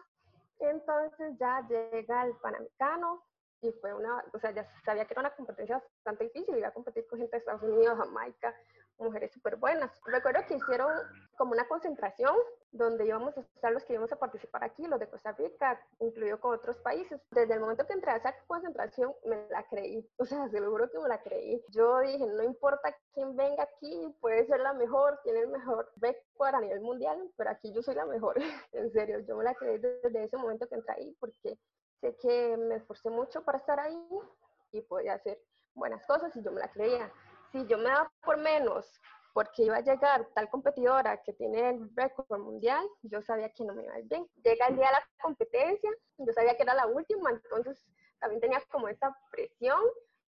Entonces 0.61 1.37
ya 1.40 1.66
llega 1.68 2.25
el 2.25 2.37
Panamericano, 2.37 3.25
y 3.60 3.72
fue 3.80 3.92
una, 3.92 4.24
o 4.32 4.38
sea, 4.38 4.50
ya 4.52 4.68
sabía 4.84 5.04
que 5.04 5.14
era 5.14 5.20
una 5.20 5.34
competencia 5.34 5.82
bastante 5.96 6.24
difícil, 6.24 6.56
iba 6.56 6.68
a 6.68 6.72
competir 6.72 7.06
con 7.06 7.18
gente 7.18 7.36
de 7.36 7.38
Estados 7.38 7.62
Unidos, 7.62 7.98
Jamaica, 7.98 8.54
mujeres 8.98 9.32
súper 9.32 9.56
buenas. 9.56 9.90
Recuerdo 10.06 10.40
que 10.46 10.56
hicieron 10.56 10.92
como 11.36 11.52
una 11.52 11.66
concentración 11.68 12.36
donde 12.72 13.06
íbamos 13.06 13.36
a 13.36 13.40
estar 13.40 13.72
los 13.72 13.84
que 13.84 13.94
íbamos 13.94 14.12
a 14.12 14.18
participar 14.18 14.64
aquí, 14.64 14.86
los 14.86 15.00
de 15.00 15.08
Costa 15.08 15.32
Rica, 15.32 15.80
incluido 16.00 16.38
con 16.40 16.54
otros 16.54 16.76
países. 16.78 17.20
Desde 17.30 17.54
el 17.54 17.60
momento 17.60 17.86
que 17.86 17.94
entré 17.94 18.10
a 18.10 18.16
esa 18.16 18.34
concentración, 18.46 19.14
me 19.24 19.48
la 19.50 19.66
creí, 19.68 20.06
o 20.18 20.24
sea, 20.24 20.48
seguro 20.48 20.90
que 20.90 20.98
me 20.98 21.08
la 21.08 21.22
creí. 21.22 21.62
Yo 21.68 22.00
dije, 22.00 22.26
no 22.26 22.42
importa 22.42 22.94
quién 23.14 23.36
venga 23.36 23.62
aquí, 23.62 24.14
puede 24.20 24.46
ser 24.46 24.60
la 24.60 24.72
mejor, 24.74 25.18
tiene 25.22 25.40
el 25.40 25.48
mejor 25.48 25.90
récord 25.96 26.54
a 26.54 26.60
nivel 26.60 26.80
mundial, 26.80 27.30
pero 27.36 27.50
aquí 27.50 27.72
yo 27.72 27.82
soy 27.82 27.94
la 27.94 28.06
mejor, 28.06 28.36
en 28.72 28.92
serio, 28.92 29.20
yo 29.20 29.36
me 29.36 29.44
la 29.44 29.54
creí 29.54 29.78
desde 29.78 30.24
ese 30.24 30.36
momento 30.36 30.68
que 30.68 30.74
entré 30.74 30.94
ahí, 30.94 31.16
porque 31.20 31.58
sé 32.00 32.16
que 32.16 32.56
me 32.56 32.76
esforcé 32.76 33.10
mucho 33.10 33.44
para 33.44 33.58
estar 33.58 33.78
ahí 33.78 33.98
y 34.72 34.80
podía 34.82 35.14
hacer 35.14 35.40
buenas 35.74 36.04
cosas 36.06 36.34
y 36.36 36.42
yo 36.42 36.52
me 36.52 36.60
la 36.60 36.70
creía. 36.70 37.12
Si 37.52 37.66
yo 37.66 37.78
me 37.78 37.84
daba 37.84 38.10
por 38.22 38.36
menos 38.36 39.00
porque 39.32 39.62
iba 39.62 39.76
a 39.76 39.82
llegar 39.82 40.28
tal 40.34 40.50
competidora 40.50 41.22
que 41.22 41.32
tiene 41.32 41.70
el 41.70 41.94
récord 41.94 42.40
mundial, 42.40 42.84
yo 43.02 43.22
sabía 43.22 43.50
que 43.50 43.64
no 43.64 43.74
me 43.74 43.84
iba 43.84 43.94
a 43.94 44.00
ir 44.00 44.06
bien. 44.06 44.26
Llega 44.42 44.66
el 44.66 44.76
día 44.76 44.86
de 44.86 44.92
la 44.92 45.08
competencia, 45.20 45.90
yo 46.18 46.32
sabía 46.32 46.56
que 46.56 46.64
era 46.64 46.74
la 46.74 46.86
última, 46.86 47.30
entonces 47.30 47.86
también 48.18 48.40
tenía 48.40 48.60
como 48.68 48.88
esa 48.88 49.16
presión, 49.30 49.80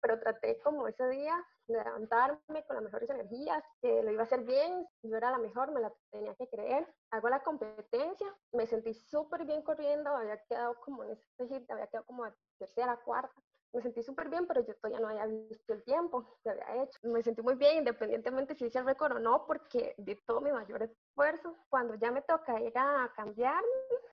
pero 0.01 0.19
traté 0.19 0.59
como 0.61 0.87
ese 0.87 1.07
día 1.09 1.35
de 1.67 1.83
levantarme 1.83 2.65
con 2.65 2.75
las 2.75 2.83
mejores 2.83 3.09
energías, 3.09 3.63
que 3.81 4.01
lo 4.03 4.11
iba 4.11 4.21
a 4.21 4.25
hacer 4.25 4.41
bien, 4.43 4.87
yo 5.03 5.17
era 5.17 5.31
la 5.31 5.37
mejor, 5.37 5.71
me 5.71 5.81
la 5.81 5.93
tenía 6.11 6.33
que 6.35 6.47
creer. 6.47 6.87
Hago 7.11 7.29
la 7.29 7.43
competencia, 7.43 8.27
me 8.53 8.65
sentí 8.67 8.93
súper 8.93 9.45
bien 9.45 9.61
corriendo, 9.61 10.09
había 10.09 10.41
quedado 10.45 10.75
como 10.81 11.03
en 11.03 11.11
ese 11.11 11.47
hit, 11.47 11.69
había 11.69 11.87
quedado 11.87 12.05
como 12.05 12.23
a 12.23 12.35
tercera, 12.57 12.97
cuarta. 13.03 13.33
Me 13.73 13.81
sentí 13.81 14.01
súper 14.01 14.29
bien, 14.29 14.47
pero 14.47 14.65
yo 14.65 14.73
todavía 14.75 14.99
no 14.99 15.09
había 15.09 15.25
visto 15.25 15.73
el 15.73 15.83
tiempo 15.83 16.25
que 16.41 16.49
había 16.49 16.83
hecho. 16.83 16.97
Me 17.03 17.21
sentí 17.21 17.41
muy 17.41 17.55
bien, 17.55 17.79
independientemente 17.79 18.55
si 18.55 18.65
hice 18.65 18.79
el 18.79 18.85
récord 18.85 19.17
o 19.17 19.19
no, 19.19 19.45
porque 19.45 19.93
di 19.97 20.15
todo 20.25 20.39
mi 20.39 20.51
mayor 20.51 20.83
esfuerzo. 20.83 21.55
Cuando 21.69 21.95
ya 21.95 22.09
me 22.09 22.21
toca 22.21 22.59
ir 22.61 22.71
a 22.77 23.11
cambiarme, 23.15 23.67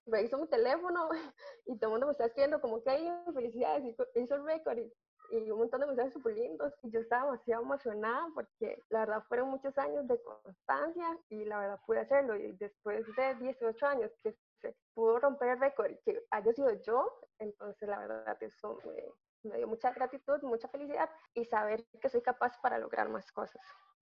reviso 0.07 0.39
mi 0.39 0.49
teléfono 0.49 1.09
y 1.67 1.79
todo 1.79 1.91
el 1.91 1.93
mundo 1.93 2.07
me 2.07 2.13
está 2.13 2.27
escribiendo 2.27 2.61
como 2.61 2.83
que 2.83 2.91
hay 2.91 3.11
felicidades, 3.33 3.95
hizo 4.15 4.35
el 4.35 4.45
récord 4.45 4.79
y 4.79 4.93
y 5.31 5.51
un 5.51 5.59
montón 5.59 5.81
de 5.81 5.87
mensajes 5.87 6.13
súper 6.13 6.37
lindos 6.37 6.73
y 6.83 6.91
yo 6.91 7.01
estaba 7.01 7.25
demasiado 7.31 7.63
emocionada 7.63 8.29
porque 8.35 8.79
la 8.91 9.01
verdad 9.01 9.25
fueron 9.29 9.51
muchos 9.51 9.77
años 9.79 10.07
de 10.07 10.21
constancia 10.23 11.19
y 11.29 11.45
la 11.45 11.59
verdad 11.59 11.81
pude 11.87 12.01
hacerlo 12.01 12.37
y 12.37 12.53
después 12.53 13.05
de 13.17 13.35
18 13.37 13.87
años 13.87 14.11
que 14.23 14.37
se 14.61 14.75
pudo 14.95 15.19
romper 15.19 15.51
el 15.51 15.61
récord 15.61 15.91
y 15.91 15.99
que 16.05 16.25
haya 16.31 16.53
sido 16.53 16.73
yo, 16.83 17.21
entonces 17.39 17.89
la 17.89 17.99
verdad 17.99 18.43
eso 18.43 18.79
me, 18.85 19.51
me 19.51 19.57
dio 19.59 19.69
mucha 19.69 19.93
gratitud, 19.93 20.43
mucha 20.43 20.69
felicidad 20.69 21.11
y 21.35 21.45
saber 21.45 21.85
que 22.01 22.09
soy 22.09 22.23
capaz 22.23 22.59
para 22.61 22.79
lograr 22.79 23.09
más 23.09 23.31
cosas. 23.33 23.63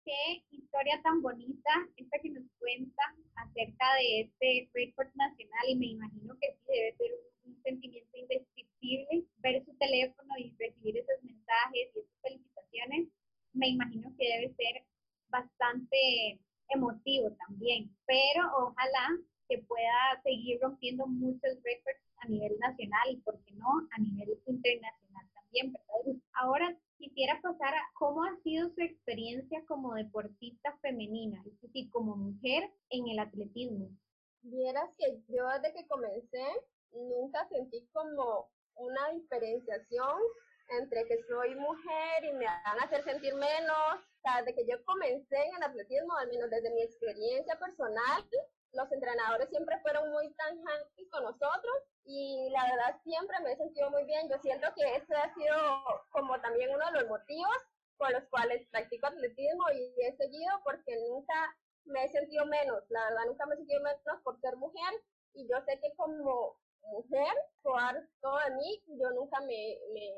Qué 0.04 0.44
historia 0.50 1.00
tan 1.04 1.22
bonita 1.22 1.70
esta 1.96 2.18
que 2.20 2.32
nos 2.32 2.44
cuenta 2.58 3.04
acerca 3.36 3.86
de 4.00 4.22
este 4.22 4.70
récord 4.74 5.10
nacional 5.14 5.66
y 5.68 5.76
me 5.76 5.86
imagino 5.88 6.36
que 6.42 6.54
sí 6.54 6.74
debe 6.74 6.96
ser 6.98 7.12
un 7.14 7.31
sentimiento 7.64 8.18
indescriptible 8.18 9.26
ver 9.38 9.64
su 9.66 9.74
teléfono 9.78 10.34
y 10.38 10.56
recibir 10.58 10.98
esos 10.98 11.24
mensajes 11.24 11.90
y 11.96 12.00
esas 12.00 12.22
felicitaciones, 12.22 13.10
me 13.54 13.70
imagino 13.70 14.14
que 14.18 14.28
debe 14.28 14.54
ser 14.56 14.84
bastante 15.30 16.40
emotivo 16.70 17.32
también, 17.48 17.90
pero 18.06 18.44
ojalá 18.58 19.18
que 19.48 19.58
pueda 19.60 20.22
seguir 20.24 20.60
rompiendo 20.62 21.06
muchos 21.08 21.62
récords 21.64 22.00
a 22.22 22.28
nivel 22.28 22.58
nacional 22.60 23.12
y, 23.12 23.18
por 23.18 23.38
qué 23.44 23.52
no, 23.54 23.88
a 23.92 24.00
nivel 24.00 24.40
internacional 24.48 25.26
también, 25.34 25.74
Ahora 26.34 26.76
quisiera 26.98 27.40
pasar 27.42 27.74
a 27.76 27.90
cómo 28.00 28.24
ha 28.24 28.36
sido 28.42 28.70
su 28.74 28.82
experiencia 28.82 29.64
como 29.68 29.94
deportista 29.94 30.76
femenina, 30.82 31.44
es 31.46 31.90
como 31.92 32.16
mujer 32.16 32.72
en 32.90 33.08
el 33.10 33.20
atletismo. 33.20 33.90
Vieras 34.42 34.90
que 34.98 35.20
yo 35.28 35.46
desde 35.62 35.74
que 35.76 35.88
comencé 35.88 36.44
nunca 36.94 37.48
sentí 37.50 37.88
como 37.94 38.50
una 38.76 39.10
diferenciación 39.10 40.22
entre 40.70 41.06
que 41.06 41.22
soy 41.24 41.56
mujer 41.56 42.24
y 42.24 42.34
me 42.34 42.46
van 42.46 42.80
a 42.80 42.84
hacer 42.84 43.04
sentir 43.04 43.34
menos. 43.36 43.96
O 43.96 44.22
sea, 44.22 44.42
desde 44.42 44.56
que 44.56 44.68
yo 44.68 44.84
comencé 44.86 45.38
en 45.38 45.56
el 45.56 45.64
atletismo, 45.64 46.16
al 46.18 46.30
menos 46.30 46.50
desde 46.50 46.70
mi 46.72 46.82
experiencia 46.82 47.58
personal, 47.60 48.24
los 48.74 48.92
entrenadores 48.92 49.50
siempre 49.50 49.80
fueron 49.82 50.10
muy 50.12 50.34
tanjantes 50.34 51.10
con 51.10 51.24
nosotros 51.24 51.76
y 52.06 52.50
la 52.52 52.64
verdad 52.64 53.02
siempre 53.04 53.38
me 53.42 53.52
he 53.52 53.58
sentido 53.58 53.90
muy 53.90 54.06
bien. 54.06 54.30
Yo 54.30 54.38
siento 54.40 54.68
que 54.76 54.96
ese 54.96 55.16
ha 55.16 55.34
sido 55.34 55.56
como 56.12 56.40
también 56.42 56.74
uno 56.74 56.86
de 56.92 57.02
los 57.02 57.10
motivos 57.10 57.58
por 57.98 58.12
los 58.12 58.24
cuales 58.30 58.68
practico 58.70 59.08
atletismo 59.08 59.64
y 59.74 59.94
he 60.04 60.16
seguido 60.16 60.52
porque 60.64 60.96
nunca 61.08 61.56
me 61.86 62.06
he 62.06 62.12
sentido 62.12 62.46
menos, 62.46 62.84
la 62.90 63.04
verdad 63.06 63.26
nunca 63.28 63.46
me 63.46 63.56
he 63.56 63.58
sentido 63.58 63.82
menos 63.82 64.22
por 64.24 64.40
ser 64.40 64.56
mujer 64.56 64.94
y 65.34 65.48
yo 65.48 65.60
sé 65.66 65.80
que 65.80 65.94
como 65.96 66.56
mujer, 66.88 67.34
jugar 67.64 68.08
todo 68.22 68.38
de 68.48 68.56
mí, 68.56 68.84
yo 68.88 69.10
nunca 69.12 69.40
me, 69.42 69.78
me, 69.94 70.14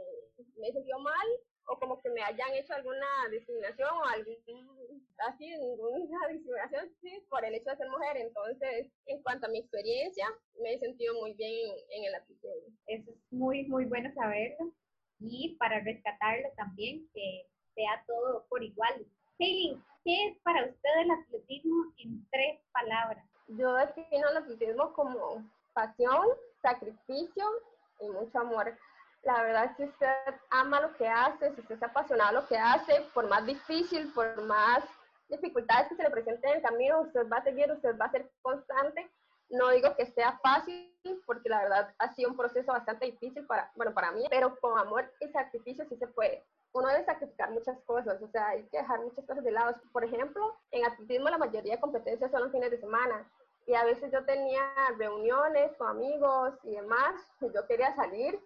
me 0.57 0.67
he 0.67 0.73
sentido 0.73 0.99
mal 0.99 1.27
o 1.67 1.79
como 1.79 2.01
que 2.01 2.09
me 2.09 2.21
hayan 2.21 2.53
hecho 2.53 2.73
alguna 2.73 3.07
discriminación 3.31 3.89
o 3.89 4.03
algún, 4.05 4.35
así, 5.19 5.49
ninguna 5.49 6.27
discriminación 6.31 6.89
sí, 7.01 7.25
por 7.29 7.45
el 7.45 7.55
hecho 7.55 7.69
de 7.69 7.77
ser 7.77 7.89
mujer. 7.89 8.17
Entonces, 8.17 8.91
en 9.05 9.21
cuanto 9.23 9.47
a 9.47 9.49
mi 9.49 9.59
experiencia, 9.59 10.27
me 10.61 10.73
he 10.73 10.79
sentido 10.79 11.13
muy 11.19 11.33
bien 11.33 11.71
en, 11.89 12.03
el 12.05 12.15
atletismo. 12.15 12.77
Eso 12.87 13.11
es 13.11 13.17
muy, 13.31 13.65
muy 13.65 13.85
bueno 13.85 14.11
saberlo. 14.13 14.73
Y 15.19 15.55
para 15.57 15.79
rescatarlo 15.79 16.49
también, 16.57 17.07
que 17.13 17.47
sea 17.75 18.03
todo 18.07 18.45
por 18.49 18.61
igual. 18.63 19.05
Hayley, 19.39 19.77
¿qué 20.03 20.27
es 20.27 20.37
para 20.43 20.65
usted 20.65 20.89
el 21.01 21.11
atletismo 21.11 21.93
en 21.97 22.27
tres 22.29 22.59
palabras? 22.71 23.25
Yo 23.47 23.73
defino 23.75 24.29
el 24.29 24.37
atletismo 24.37 24.93
como 24.93 25.49
pasión, 25.73 26.27
sacrificio 26.63 27.45
y 27.99 28.09
mucho 28.09 28.39
amor 28.39 28.73
la 29.23 29.41
verdad, 29.41 29.71
si 29.77 29.85
usted 29.85 30.07
ama 30.49 30.81
lo 30.81 30.93
que 30.95 31.07
hace, 31.07 31.53
si 31.55 31.61
usted 31.61 31.75
es 31.75 31.83
apasionado 31.83 32.41
lo 32.41 32.47
que 32.47 32.57
hace, 32.57 33.01
por 33.13 33.27
más 33.29 33.45
difícil, 33.45 34.11
por 34.13 34.41
más 34.43 34.83
dificultades 35.29 35.87
que 35.87 35.95
se 35.95 36.03
le 36.03 36.09
presenten 36.09 36.51
en 36.51 36.57
el 36.57 36.61
camino, 36.61 37.01
usted 37.01 37.27
va 37.29 37.37
a 37.37 37.43
seguir, 37.43 37.71
usted 37.71 37.97
va 37.97 38.05
a 38.05 38.11
ser 38.11 38.29
constante. 38.41 39.09
No 39.49 39.69
digo 39.69 39.95
que 39.95 40.07
sea 40.07 40.37
fácil, 40.43 40.91
porque 41.25 41.47
la 41.47 41.63
verdad 41.63 41.93
ha 41.99 42.13
sido 42.13 42.31
un 42.31 42.37
proceso 42.37 42.71
bastante 42.71 43.05
difícil 43.05 43.45
para, 43.45 43.71
bueno, 43.75 43.93
para 43.93 44.11
mí, 44.11 44.25
pero 44.29 44.57
con 44.59 44.77
amor 44.77 45.09
y 45.21 45.27
sacrificio 45.29 45.85
sí 45.87 45.95
se 45.95 46.07
puede. 46.07 46.43
Uno 46.73 46.87
debe 46.87 47.05
sacrificar 47.05 47.51
muchas 47.51 47.79
cosas, 47.85 48.21
o 48.21 48.27
sea, 48.29 48.49
hay 48.49 48.63
que 48.63 48.77
dejar 48.77 48.99
muchas 48.99 49.25
cosas 49.25 49.43
de 49.43 49.51
lado. 49.51 49.73
Por 49.93 50.03
ejemplo, 50.03 50.57
en 50.71 50.85
atletismo 50.85 51.29
la 51.29 51.37
mayoría 51.37 51.75
de 51.75 51.81
competencias 51.81 52.31
son 52.31 52.43
los 52.43 52.51
fines 52.51 52.71
de 52.71 52.79
semana 52.79 53.25
y 53.65 53.73
a 53.75 53.85
veces 53.85 54.11
yo 54.11 54.25
tenía 54.25 54.61
reuniones 54.97 55.75
con 55.77 55.87
amigos 55.87 56.53
y 56.63 56.71
demás, 56.71 57.15
y 57.41 57.51
yo 57.51 57.65
quería 57.67 57.95
salir 57.95 58.39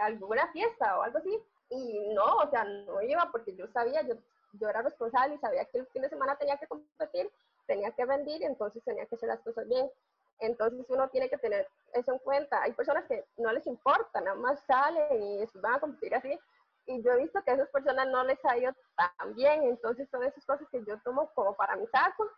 alguna 0.00 0.50
fiesta 0.52 0.98
o 0.98 1.02
algo 1.02 1.18
así. 1.18 1.38
Y 1.70 2.14
no, 2.14 2.36
o 2.36 2.50
sea, 2.50 2.64
no 2.64 3.00
iba 3.02 3.28
porque 3.30 3.54
yo 3.54 3.66
sabía, 3.68 4.02
yo, 4.02 4.14
yo 4.52 4.68
era 4.68 4.82
responsable 4.82 5.34
y 5.34 5.38
sabía 5.38 5.64
que 5.66 5.78
el 5.78 5.86
fin 5.88 6.02
de 6.02 6.08
semana 6.08 6.36
tenía 6.36 6.56
que 6.58 6.66
competir, 6.66 7.30
tenía 7.66 7.90
que 7.92 8.04
rendir, 8.04 8.42
entonces 8.42 8.82
tenía 8.84 9.06
que 9.06 9.14
hacer 9.14 9.28
las 9.28 9.40
cosas 9.40 9.66
bien. 9.68 9.90
Entonces 10.38 10.84
uno 10.88 11.08
tiene 11.08 11.30
que 11.30 11.38
tener 11.38 11.68
eso 11.92 12.12
en 12.12 12.18
cuenta. 12.18 12.62
Hay 12.62 12.72
personas 12.72 13.04
que 13.06 13.24
no 13.36 13.52
les 13.52 13.66
importa, 13.66 14.20
nada 14.20 14.36
más 14.36 14.60
salen 14.66 15.22
y 15.22 15.44
van 15.54 15.74
a 15.74 15.80
competir 15.80 16.14
así. 16.14 16.38
Y 16.86 17.00
yo 17.02 17.12
he 17.12 17.18
visto 17.18 17.42
que 17.44 17.52
a 17.52 17.54
esas 17.54 17.68
personas 17.68 18.08
no 18.08 18.24
les 18.24 18.44
ha 18.44 18.56
ido 18.56 18.72
tan 18.96 19.34
bien. 19.34 19.62
Entonces 19.64 20.08
son 20.10 20.24
esas 20.24 20.44
cosas 20.44 20.66
que 20.70 20.82
yo 20.84 20.98
tomo 21.02 21.30
como 21.34 21.54
para 21.54 21.76
mi 21.76 21.86
saco 21.86 22.28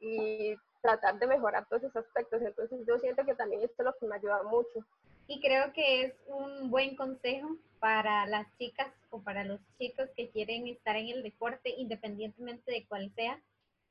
y 0.00 0.56
tratar 0.82 1.18
de 1.18 1.26
mejorar 1.26 1.66
todos 1.68 1.84
esos 1.84 2.04
aspectos. 2.04 2.42
Entonces 2.42 2.80
yo 2.86 2.98
siento 2.98 3.24
que 3.24 3.34
también 3.34 3.62
esto 3.62 3.76
es 3.78 3.86
lo 3.86 3.96
que 3.98 4.06
me 4.06 4.16
ayuda 4.16 4.42
mucho 4.42 4.84
y 5.26 5.40
creo 5.40 5.72
que 5.72 6.02
es 6.02 6.14
un 6.26 6.70
buen 6.70 6.96
consejo 6.96 7.56
para 7.78 8.26
las 8.26 8.46
chicas 8.58 8.92
o 9.10 9.22
para 9.22 9.44
los 9.44 9.60
chicos 9.78 10.08
que 10.16 10.30
quieren 10.30 10.66
estar 10.66 10.96
en 10.96 11.08
el 11.08 11.22
deporte, 11.22 11.70
independientemente 11.76 12.70
de 12.70 12.86
cuál 12.86 13.12
sea, 13.14 13.40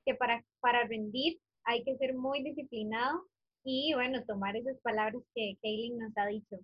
que 0.05 0.13
para, 0.13 0.43
para 0.59 0.83
rendir 0.83 1.39
hay 1.63 1.83
que 1.83 1.97
ser 1.97 2.13
muy 2.13 2.43
disciplinado 2.43 3.25
y 3.63 3.93
bueno, 3.93 4.23
tomar 4.25 4.55
esas 4.55 4.77
palabras 4.81 5.21
que 5.35 5.57
Kaylin 5.61 5.99
nos 5.99 6.17
ha 6.17 6.25
dicho, 6.27 6.57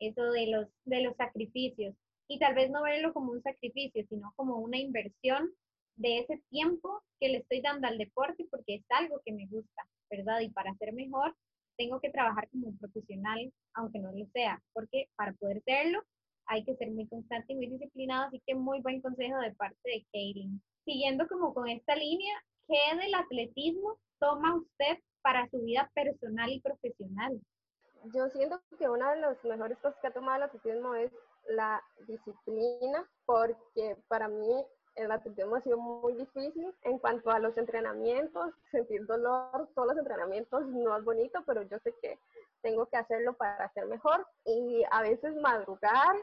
eso 0.00 0.30
de 0.32 0.46
los, 0.48 0.68
de 0.84 1.02
los 1.02 1.16
sacrificios. 1.16 1.94
Y 2.28 2.38
tal 2.38 2.54
vez 2.54 2.70
no 2.70 2.82
verlo 2.82 3.12
como 3.12 3.32
un 3.32 3.42
sacrificio, 3.42 4.04
sino 4.08 4.32
como 4.36 4.56
una 4.58 4.78
inversión 4.78 5.52
de 5.96 6.20
ese 6.20 6.42
tiempo 6.50 7.02
que 7.18 7.28
le 7.28 7.38
estoy 7.38 7.60
dando 7.60 7.86
al 7.88 7.98
deporte 7.98 8.46
porque 8.50 8.76
es 8.76 8.84
algo 8.90 9.20
que 9.24 9.32
me 9.32 9.46
gusta, 9.46 9.82
¿verdad? 10.10 10.40
Y 10.40 10.50
para 10.50 10.74
ser 10.76 10.92
mejor, 10.92 11.34
tengo 11.76 12.00
que 12.00 12.10
trabajar 12.10 12.48
como 12.50 12.68
un 12.68 12.78
profesional, 12.78 13.52
aunque 13.74 13.98
no 13.98 14.12
lo 14.12 14.26
sea, 14.32 14.62
porque 14.72 15.08
para 15.16 15.32
poder 15.34 15.62
serlo 15.64 16.02
hay 16.46 16.64
que 16.64 16.74
ser 16.76 16.90
muy 16.90 17.06
constante 17.06 17.52
y 17.52 17.56
muy 17.56 17.68
disciplinado, 17.68 18.26
así 18.26 18.42
que 18.44 18.54
muy 18.54 18.80
buen 18.80 19.00
consejo 19.00 19.38
de 19.38 19.54
parte 19.54 19.78
de 19.84 20.04
Katie. 20.06 20.50
Siguiendo 20.84 21.28
como 21.28 21.54
con 21.54 21.68
esta 21.68 21.94
línea, 21.94 22.34
¿qué 22.66 22.96
del 22.96 23.14
atletismo 23.14 23.98
toma 24.18 24.56
usted 24.56 24.98
para 25.22 25.48
su 25.48 25.62
vida 25.62 25.90
personal 25.94 26.50
y 26.50 26.60
profesional? 26.60 27.40
Yo 28.14 28.28
siento 28.30 28.60
que 28.78 28.88
una 28.88 29.12
de 29.12 29.20
las 29.20 29.44
mejores 29.44 29.78
cosas 29.78 29.98
que 30.00 30.08
ha 30.08 30.12
tomado 30.12 30.38
el 30.38 30.42
atletismo 30.44 30.94
es 30.94 31.12
la 31.48 31.82
disciplina, 32.06 33.08
porque 33.26 33.96
para 34.08 34.28
mí 34.28 34.64
el 34.96 35.10
atletismo 35.10 35.56
ha 35.56 35.60
sido 35.60 35.78
muy 35.78 36.14
difícil. 36.14 36.74
En 36.82 36.98
cuanto 36.98 37.30
a 37.30 37.38
los 37.38 37.56
entrenamientos, 37.56 38.52
sentir 38.70 39.06
dolor, 39.06 39.68
todos 39.74 39.88
los 39.88 39.98
entrenamientos 39.98 40.66
no 40.66 40.96
es 40.96 41.04
bonito, 41.04 41.42
pero 41.46 41.62
yo 41.62 41.78
sé 41.80 41.94
que 42.02 42.18
tengo 42.62 42.86
que 42.86 42.96
hacerlo 42.96 43.34
para 43.34 43.72
ser 43.72 43.86
mejor. 43.86 44.26
Y 44.44 44.82
a 44.90 45.02
veces 45.02 45.34
madrugar, 45.36 46.16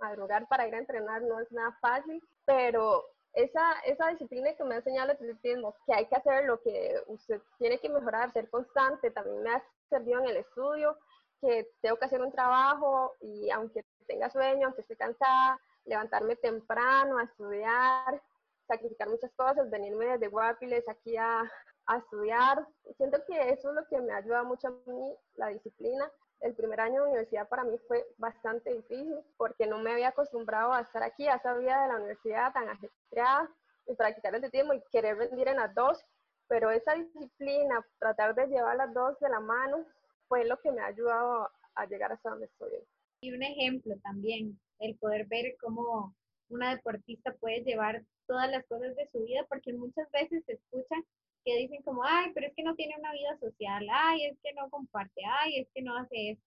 madrugar 0.00 0.48
para 0.48 0.66
ir 0.66 0.74
a 0.74 0.78
entrenar 0.78 1.22
no 1.22 1.40
es 1.40 1.50
nada 1.52 1.76
fácil, 1.80 2.22
pero 2.44 3.04
esa, 3.34 3.72
esa 3.84 4.08
disciplina 4.08 4.54
que 4.54 4.64
me 4.64 4.74
ha 4.74 4.78
enseñado 4.78 5.10
el 5.10 5.16
atletismo, 5.16 5.74
que 5.86 5.94
hay 5.94 6.06
que 6.06 6.16
hacer 6.16 6.44
lo 6.44 6.60
que 6.60 6.96
usted 7.06 7.40
tiene 7.58 7.78
que 7.78 7.88
mejorar, 7.88 8.32
ser 8.32 8.48
constante, 8.50 9.10
también 9.10 9.42
me 9.42 9.50
ha 9.50 9.64
servido 9.88 10.20
en 10.20 10.30
el 10.30 10.36
estudio, 10.38 10.98
que 11.40 11.70
tengo 11.80 11.96
que 11.96 12.06
hacer 12.06 12.20
un 12.20 12.32
trabajo 12.32 13.14
y 13.20 13.50
aunque 13.50 13.84
tenga 14.06 14.30
sueño, 14.30 14.66
aunque 14.66 14.80
esté 14.82 14.96
cansada, 14.96 15.60
levantarme 15.84 16.36
temprano 16.36 17.18
a 17.18 17.24
estudiar, 17.24 18.22
sacrificar 18.66 19.08
muchas 19.08 19.32
cosas, 19.34 19.70
venirme 19.70 20.06
desde 20.06 20.28
Guapiles 20.28 20.88
aquí 20.88 21.16
a, 21.16 21.50
a 21.86 21.98
estudiar. 21.98 22.66
Siento 22.96 23.18
que 23.26 23.50
eso 23.50 23.70
es 23.70 23.74
lo 23.74 23.86
que 23.88 24.00
me 24.00 24.12
ayuda 24.12 24.42
mucho 24.42 24.68
a 24.68 24.90
mí, 24.90 25.16
la 25.36 25.48
disciplina. 25.48 26.10
El 26.40 26.54
primer 26.54 26.80
año 26.80 27.02
de 27.02 27.08
universidad 27.08 27.48
para 27.48 27.64
mí 27.64 27.76
fue 27.88 28.06
bastante 28.16 28.72
difícil 28.72 29.18
porque 29.36 29.66
no 29.66 29.78
me 29.78 29.92
había 29.92 30.08
acostumbrado 30.08 30.72
a 30.72 30.82
estar 30.82 31.02
aquí, 31.02 31.26
a 31.26 31.36
esa 31.36 31.54
vida 31.54 31.82
de 31.82 31.88
la 31.88 31.96
universidad 31.96 32.52
tan 32.52 32.68
ajetreada 32.68 33.50
y 33.86 33.94
practicar 33.94 34.34
el 34.34 34.50
tiempo 34.50 34.74
y 34.74 34.82
querer 34.92 35.16
rendir 35.16 35.48
en 35.48 35.56
las 35.56 35.74
dos. 35.74 36.04
Pero 36.46 36.70
esa 36.70 36.94
disciplina, 36.94 37.84
tratar 37.98 38.34
de 38.34 38.46
llevar 38.46 38.76
las 38.76 38.94
dos 38.94 39.18
de 39.18 39.28
la 39.28 39.40
mano, 39.40 39.84
fue 40.28 40.44
lo 40.44 40.58
que 40.60 40.70
me 40.70 40.80
ha 40.80 40.86
ayudado 40.86 41.50
a 41.74 41.86
llegar 41.86 42.12
hasta 42.12 42.30
donde 42.30 42.46
estoy 42.46 42.86
y 43.20 43.32
un 43.32 43.42
ejemplo 43.42 43.94
también, 44.02 44.58
el 44.80 44.96
poder 44.96 45.26
ver 45.26 45.56
cómo 45.60 46.14
una 46.48 46.74
deportista 46.74 47.34
puede 47.34 47.62
llevar 47.62 48.02
todas 48.26 48.50
las 48.50 48.66
cosas 48.66 48.94
de 48.96 49.08
su 49.10 49.24
vida, 49.24 49.44
porque 49.48 49.72
muchas 49.72 50.10
veces 50.10 50.44
se 50.46 50.52
escucha 50.52 50.96
que 51.44 51.56
dicen 51.56 51.82
como, 51.82 52.04
ay, 52.04 52.30
pero 52.34 52.46
es 52.46 52.54
que 52.54 52.62
no 52.62 52.74
tiene 52.74 52.94
una 52.98 53.12
vida 53.12 53.38
social, 53.38 53.86
ay, 53.90 54.26
es 54.26 54.38
que 54.42 54.52
no 54.54 54.68
comparte, 54.70 55.22
ay, 55.40 55.60
es 55.60 55.68
que 55.74 55.82
no 55.82 55.96
hace 55.96 56.30
eso. 56.30 56.42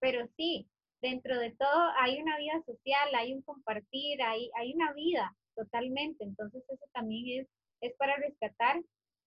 Pero 0.00 0.26
sí, 0.36 0.68
dentro 1.02 1.38
de 1.38 1.52
todo 1.52 1.90
hay 2.00 2.20
una 2.20 2.38
vida 2.38 2.62
social, 2.64 3.14
hay 3.14 3.34
un 3.34 3.42
compartir, 3.42 4.22
hay, 4.22 4.50
hay 4.56 4.74
una 4.74 4.92
vida 4.92 5.36
totalmente. 5.54 6.24
Entonces 6.24 6.64
eso 6.68 6.84
también 6.92 7.42
es, 7.42 7.48
es 7.80 7.96
para 7.96 8.16
rescatar 8.16 8.82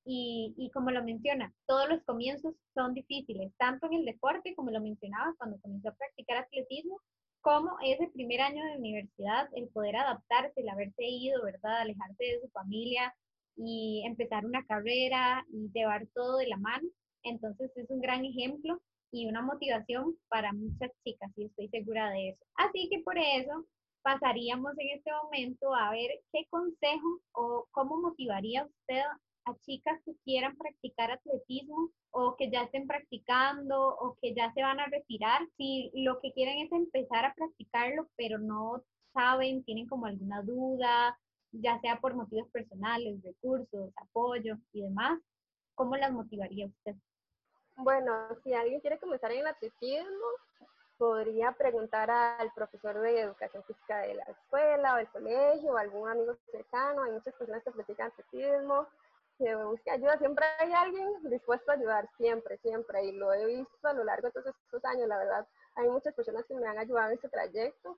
y, 0.06 0.54
y, 0.58 0.72
como 0.72 0.92
lo 0.92 1.04
menciona, 1.04 1.54
todos 1.68 1.88
los 1.90 2.02
comienzos 2.04 2.56
son 2.74 2.94
difíciles, 2.94 3.52
tanto 3.58 3.86
en 3.88 3.96
el 3.96 4.06
deporte, 4.06 4.56
como 4.56 4.72
lo 4.72 4.82
mencionaba, 4.82 5.36
cuando 5.38 5.60
comenzó 5.60 5.90
a 5.90 5.96
practicar 5.96 6.38
atletismo, 6.38 7.00
como 7.42 7.78
ese 7.84 8.08
primer 8.14 8.42
año 8.42 8.64
de 8.66 8.78
universidad, 8.78 9.50
el 9.56 9.70
poder 9.70 9.96
adaptarse, 9.96 10.60
el 10.62 10.70
haberse 10.70 11.04
ido, 11.04 11.44
¿verdad? 11.44 11.82
Alejarse 11.82 12.24
de 12.24 12.42
su 12.42 12.50
familia 12.50 13.14
y 13.56 14.04
empezar 14.06 14.46
una 14.46 14.66
carrera 14.66 15.46
y 15.52 15.70
llevar 15.74 16.08
todo 16.14 16.38
de 16.38 16.48
la 16.48 16.58
mano. 16.58 16.88
Entonces 17.24 17.72
es 17.76 17.90
un 17.90 18.02
gran 18.02 18.24
ejemplo 18.26 18.82
y 19.12 19.28
una 19.28 19.42
motivación 19.42 20.16
para 20.30 20.54
muchas 20.54 20.92
chicas 21.04 21.32
y 21.36 21.46
estoy 21.46 21.68
segura 21.70 22.10
de 22.12 22.30
eso. 22.30 22.46
Así 22.56 22.88
que 22.90 23.00
por 23.00 23.18
eso 23.18 23.66
pasaríamos 24.02 24.74
en 24.78 24.98
este 24.98 25.12
momento 25.12 25.74
a 25.76 25.92
ver 25.92 26.12
qué 26.32 26.46
consejo 26.50 27.22
o 27.34 27.68
cómo 27.72 28.02
motivaría 28.02 28.66
usted 28.66 29.02
chicas 29.62 30.00
que 30.06 30.14
quieran 30.24 30.58
practicar 30.58 31.12
atletismo 31.12 31.90
o 32.12 32.36
que 32.36 32.50
ya 32.50 32.64
estén 32.64 32.88
practicando 32.88 33.96
o 34.00 34.18
que 34.22 34.34
ya 34.34 34.52
se 34.54 34.62
van 34.62 34.80
a 34.80 34.88
retirar, 34.88 35.42
si 35.58 35.92
lo 35.94 36.20
que 36.20 36.32
quieren 36.34 36.60
es 36.60 36.72
empezar 36.72 37.26
a 37.26 37.34
practicarlo, 37.34 38.08
pero 38.16 38.40
no 38.40 38.82
saben, 39.14 39.64
tienen 39.64 39.88
como 39.88 40.06
alguna 40.06 40.42
duda, 40.42 41.18
ya 41.52 41.80
sea 41.82 42.00
por 42.00 42.16
motivos 42.16 42.50
personales, 42.52 43.22
recursos, 43.24 43.92
apoyo 43.98 44.58
y 44.74 44.84
demás, 44.84 45.20
¿cómo 45.76 45.96
las 45.98 46.12
motivaría 46.12 46.68
usted? 46.68 46.96
Bueno, 47.78 48.12
si 48.44 48.54
alguien 48.54 48.82
quiere 48.82 49.00
comenzar 49.00 49.32
en 49.32 49.40
el 49.40 49.48
atletismo, 49.48 50.26
podría 50.98 51.54
preguntar 51.54 52.12
al 52.12 52.52
profesor 52.54 53.00
de 53.00 53.22
educación 53.22 53.64
física 53.64 54.00
de 54.00 54.16
la 54.16 54.24
escuela 54.24 54.94
o 54.94 54.98
del 54.98 55.08
colegio 55.08 55.72
o 55.72 55.78
algún 55.78 56.10
amigo 56.10 56.36
cercano. 56.52 57.04
Hay 57.04 57.14
muchas 57.14 57.34
personas 57.36 57.64
que 57.64 57.72
practican 57.72 58.08
atletismo, 58.08 58.86
que 59.40 59.56
buscan 59.56 59.96
ayuda. 59.96 60.18
Siempre 60.18 60.46
hay 60.60 60.72
alguien 60.74 61.08
dispuesto 61.30 61.72
a 61.72 61.76
ayudar, 61.76 62.08
siempre, 62.18 62.58
siempre. 62.58 63.06
Y 63.06 63.14
lo 63.14 63.34
he 63.34 63.46
visto 63.46 63.88
a 63.88 63.94
lo 63.94 64.04
largo 64.04 64.28
de 64.28 64.34
todos 64.34 64.54
estos 64.66 64.86
años, 64.86 65.08
la 65.08 65.18
verdad. 65.18 65.48
Hay 65.76 65.90
muchas 65.90 66.14
personas 66.14 66.46
que 66.46 66.54
me 66.54 66.68
han 66.68 66.78
ayudado 66.78 67.08
en 67.08 67.16
este 67.16 67.30
trayecto. 67.30 67.98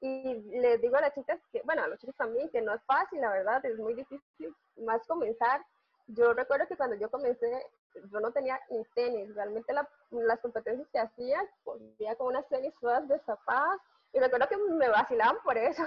Y 0.00 0.34
les 0.60 0.80
digo 0.80 0.96
a 0.96 1.00
las 1.00 1.14
chicas 1.14 1.40
que, 1.52 1.60
bueno, 1.64 1.82
a 1.82 1.88
los 1.88 1.98
chicos 1.98 2.14
también, 2.16 2.48
que 2.50 2.62
no 2.62 2.72
es 2.74 2.82
fácil, 2.84 3.20
la 3.20 3.30
verdad, 3.30 3.64
es 3.64 3.76
muy 3.78 3.94
difícil 3.94 4.54
más 4.76 5.04
comenzar. 5.06 5.64
Yo 6.06 6.32
recuerdo 6.34 6.68
que 6.68 6.76
cuando 6.76 6.96
yo 6.96 7.10
comencé, 7.10 7.66
yo 8.12 8.20
no 8.20 8.30
tenía 8.30 8.60
ni 8.70 8.84
tenis, 8.94 9.34
realmente 9.34 9.72
las 9.72 10.40
competencias 10.40 10.86
que 10.92 11.00
hacía, 11.00 11.42
ponía 11.64 12.14
con 12.14 12.28
unas 12.28 12.46
tenis 12.48 12.72
todas 12.80 13.08
destapadas 13.08 13.80
y 14.12 14.20
recuerdo 14.20 14.48
que 14.48 14.56
me 14.56 14.88
vacilaban 14.88 15.38
por 15.42 15.58
eso. 15.58 15.82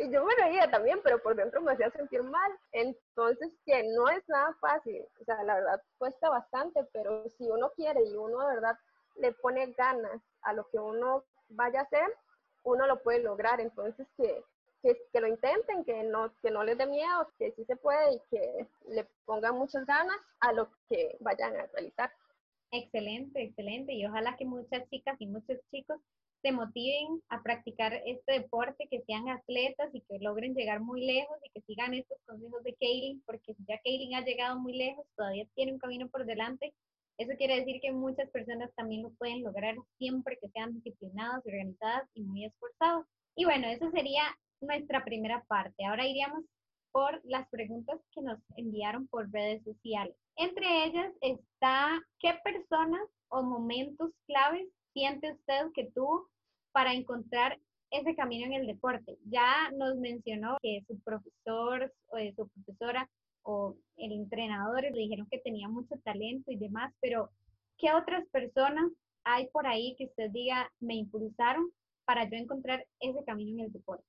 Y 0.00 0.10
yo 0.10 0.24
me 0.24 0.34
reía 0.36 0.70
también, 0.70 1.00
pero 1.02 1.20
por 1.20 1.34
dentro 1.34 1.60
me 1.60 1.72
hacía 1.72 1.90
sentir 1.90 2.22
mal. 2.22 2.52
Entonces, 2.72 3.52
que 3.66 3.82
no 3.94 4.08
es 4.08 4.22
nada 4.28 4.54
fácil, 4.60 5.04
o 5.20 5.24
sea, 5.24 5.42
la 5.42 5.56
verdad 5.56 5.82
cuesta 5.98 6.28
bastante, 6.28 6.84
pero 6.92 7.28
si 7.30 7.48
uno 7.50 7.70
quiere 7.74 8.04
y 8.04 8.14
uno 8.14 8.46
de 8.46 8.54
verdad 8.54 8.78
le 9.16 9.32
pone 9.32 9.72
ganas 9.72 10.22
a 10.42 10.52
lo 10.52 10.68
que 10.70 10.78
uno 10.78 11.24
vaya 11.48 11.80
a 11.80 11.82
hacer, 11.82 12.14
uno 12.62 12.86
lo 12.86 13.02
puede 13.02 13.22
lograr. 13.22 13.60
Entonces, 13.60 14.06
que, 14.16 14.44
que, 14.82 15.20
lo 15.20 15.26
intenten, 15.26 15.84
que 15.84 16.04
no, 16.04 16.32
que 16.42 16.50
no 16.52 16.62
les 16.62 16.78
dé 16.78 16.86
miedo, 16.86 17.28
que 17.36 17.50
sí 17.52 17.64
se 17.64 17.76
puede 17.76 18.14
y 18.14 18.20
que 18.30 18.68
le 18.86 19.04
pongan 19.24 19.56
muchas 19.56 19.84
ganas 19.84 20.18
a 20.40 20.52
lo 20.52 20.68
que 20.88 21.16
vayan 21.20 21.56
a 21.56 21.66
realizar. 21.66 22.12
Excelente, 22.70 23.42
excelente. 23.42 23.92
Y 23.94 24.06
ojalá 24.06 24.36
que 24.36 24.44
muchas 24.44 24.88
chicas 24.90 25.16
y 25.18 25.26
muchos 25.26 25.58
chicos 25.70 25.98
se 26.42 26.52
motiven 26.52 27.20
a 27.28 27.42
practicar 27.42 27.94
este 28.06 28.32
deporte, 28.40 28.86
que 28.90 29.02
sean 29.02 29.28
atletas 29.28 29.90
y 29.92 30.00
que 30.02 30.18
logren 30.20 30.54
llegar 30.54 30.80
muy 30.80 31.04
lejos 31.04 31.36
y 31.44 31.50
que 31.50 31.60
sigan 31.62 31.94
estos 31.94 32.18
consejos 32.26 32.62
de 32.62 32.74
Kaylin, 32.74 33.22
porque 33.26 33.54
ya 33.66 33.80
Kaylin 33.84 34.14
ha 34.14 34.24
llegado 34.24 34.58
muy 34.58 34.76
lejos, 34.76 35.04
todavía 35.16 35.46
tiene 35.54 35.72
un 35.72 35.78
camino 35.78 36.08
por 36.08 36.24
delante. 36.24 36.72
Eso 37.18 37.32
quiere 37.36 37.56
decir 37.56 37.80
que 37.80 37.90
muchas 37.90 38.30
personas 38.30 38.70
también 38.76 39.02
lo 39.02 39.10
pueden 39.14 39.42
lograr 39.42 39.74
siempre 39.98 40.38
que 40.40 40.48
sean 40.50 40.72
disciplinadas, 40.74 41.44
organizadas 41.44 42.08
y 42.14 42.22
muy 42.22 42.44
esforzadas. 42.44 43.04
Y 43.34 43.44
bueno, 43.44 43.66
eso 43.66 43.90
sería 43.90 44.22
nuestra 44.60 45.04
primera 45.04 45.44
parte. 45.48 45.84
Ahora 45.84 46.06
iríamos 46.06 46.44
por 46.92 47.20
las 47.24 47.48
preguntas 47.48 48.00
que 48.12 48.22
nos 48.22 48.38
enviaron 48.56 49.08
por 49.08 49.30
redes 49.30 49.62
sociales. 49.64 50.14
Entre 50.36 50.84
ellas 50.84 51.12
está, 51.20 52.00
¿qué 52.20 52.34
personas 52.44 53.02
o 53.28 53.42
momentos 53.42 54.12
claves 54.26 54.68
siente 54.92 55.32
usted 55.32 55.72
que 55.74 55.90
tuvo 55.94 56.28
para 56.72 56.92
encontrar 56.92 57.58
ese 57.90 58.14
camino 58.14 58.46
en 58.46 58.54
el 58.54 58.66
deporte? 58.66 59.18
Ya 59.24 59.70
nos 59.72 59.96
mencionó 59.96 60.56
que 60.62 60.82
su 60.86 60.98
profesor 61.00 61.92
o 62.08 62.18
su 62.36 62.48
profesora 62.48 63.08
o 63.42 63.74
el 63.96 64.12
entrenador 64.12 64.82
le 64.82 64.90
dijeron 64.90 65.26
que 65.30 65.38
tenía 65.38 65.68
mucho 65.68 65.94
talento 66.04 66.50
y 66.50 66.56
demás, 66.56 66.92
pero 67.00 67.30
¿qué 67.78 67.92
otras 67.92 68.26
personas 68.28 68.90
hay 69.24 69.48
por 69.48 69.66
ahí 69.66 69.94
que 69.96 70.06
usted 70.06 70.30
diga 70.30 70.70
me 70.80 70.96
impulsaron 70.96 71.70
para 72.04 72.24
yo 72.24 72.36
encontrar 72.36 72.86
ese 73.00 73.24
camino 73.24 73.58
en 73.58 73.66
el 73.66 73.72
deporte? 73.72 74.04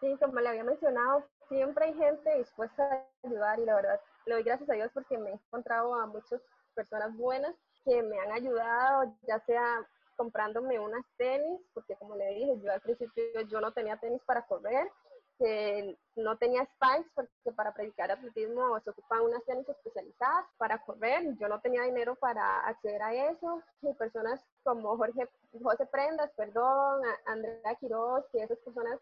Sí, 0.00 0.14
como 0.20 0.40
le 0.40 0.48
había 0.48 0.64
mencionado, 0.64 1.24
siempre 1.48 1.86
hay 1.86 1.94
gente 1.94 2.38
dispuesta 2.38 2.82
a 2.84 3.26
ayudar 3.26 3.58
y 3.58 3.64
la 3.64 3.76
verdad 3.76 4.00
le 4.26 4.34
doy 4.34 4.42
gracias 4.42 4.68
a 4.68 4.74
Dios 4.74 4.90
porque 4.92 5.16
me 5.16 5.30
he 5.30 5.34
encontrado 5.34 5.94
a 5.94 6.06
muchas 6.06 6.40
personas 6.74 7.16
buenas 7.16 7.54
que 7.84 8.02
me 8.02 8.18
han 8.18 8.32
ayudado, 8.32 9.16
ya 9.26 9.40
sea 9.46 9.88
comprándome 10.16 10.78
unas 10.78 11.04
tenis, 11.16 11.60
porque 11.74 11.96
como 11.96 12.16
le 12.16 12.26
dije, 12.34 12.60
yo 12.62 12.72
al 12.72 12.80
principio 12.80 13.40
yo 13.48 13.60
no 13.60 13.72
tenía 13.72 13.96
tenis 13.98 14.22
para 14.24 14.46
correr, 14.46 14.90
que 15.38 15.98
no 16.16 16.38
tenía 16.38 16.64
spikes 16.64 17.10
porque 17.14 17.52
para 17.54 17.74
predicar 17.74 18.10
atletismo 18.10 18.80
se 18.80 18.90
ocupan 18.90 19.20
unas 19.20 19.44
tenis 19.44 19.68
especializadas 19.68 20.46
para 20.56 20.82
correr, 20.82 21.36
yo 21.38 21.48
no 21.48 21.60
tenía 21.60 21.82
dinero 21.82 22.14
para 22.16 22.60
acceder 22.60 23.02
a 23.02 23.14
eso, 23.30 23.62
y 23.82 23.92
personas 23.94 24.42
como 24.64 24.96
Jorge, 24.96 25.28
José 25.62 25.86
Prendas, 25.86 26.30
perdón, 26.36 27.02
Andrea 27.26 27.74
Quiroz, 27.78 28.24
que 28.32 28.42
esas 28.42 28.58
personas 28.58 28.98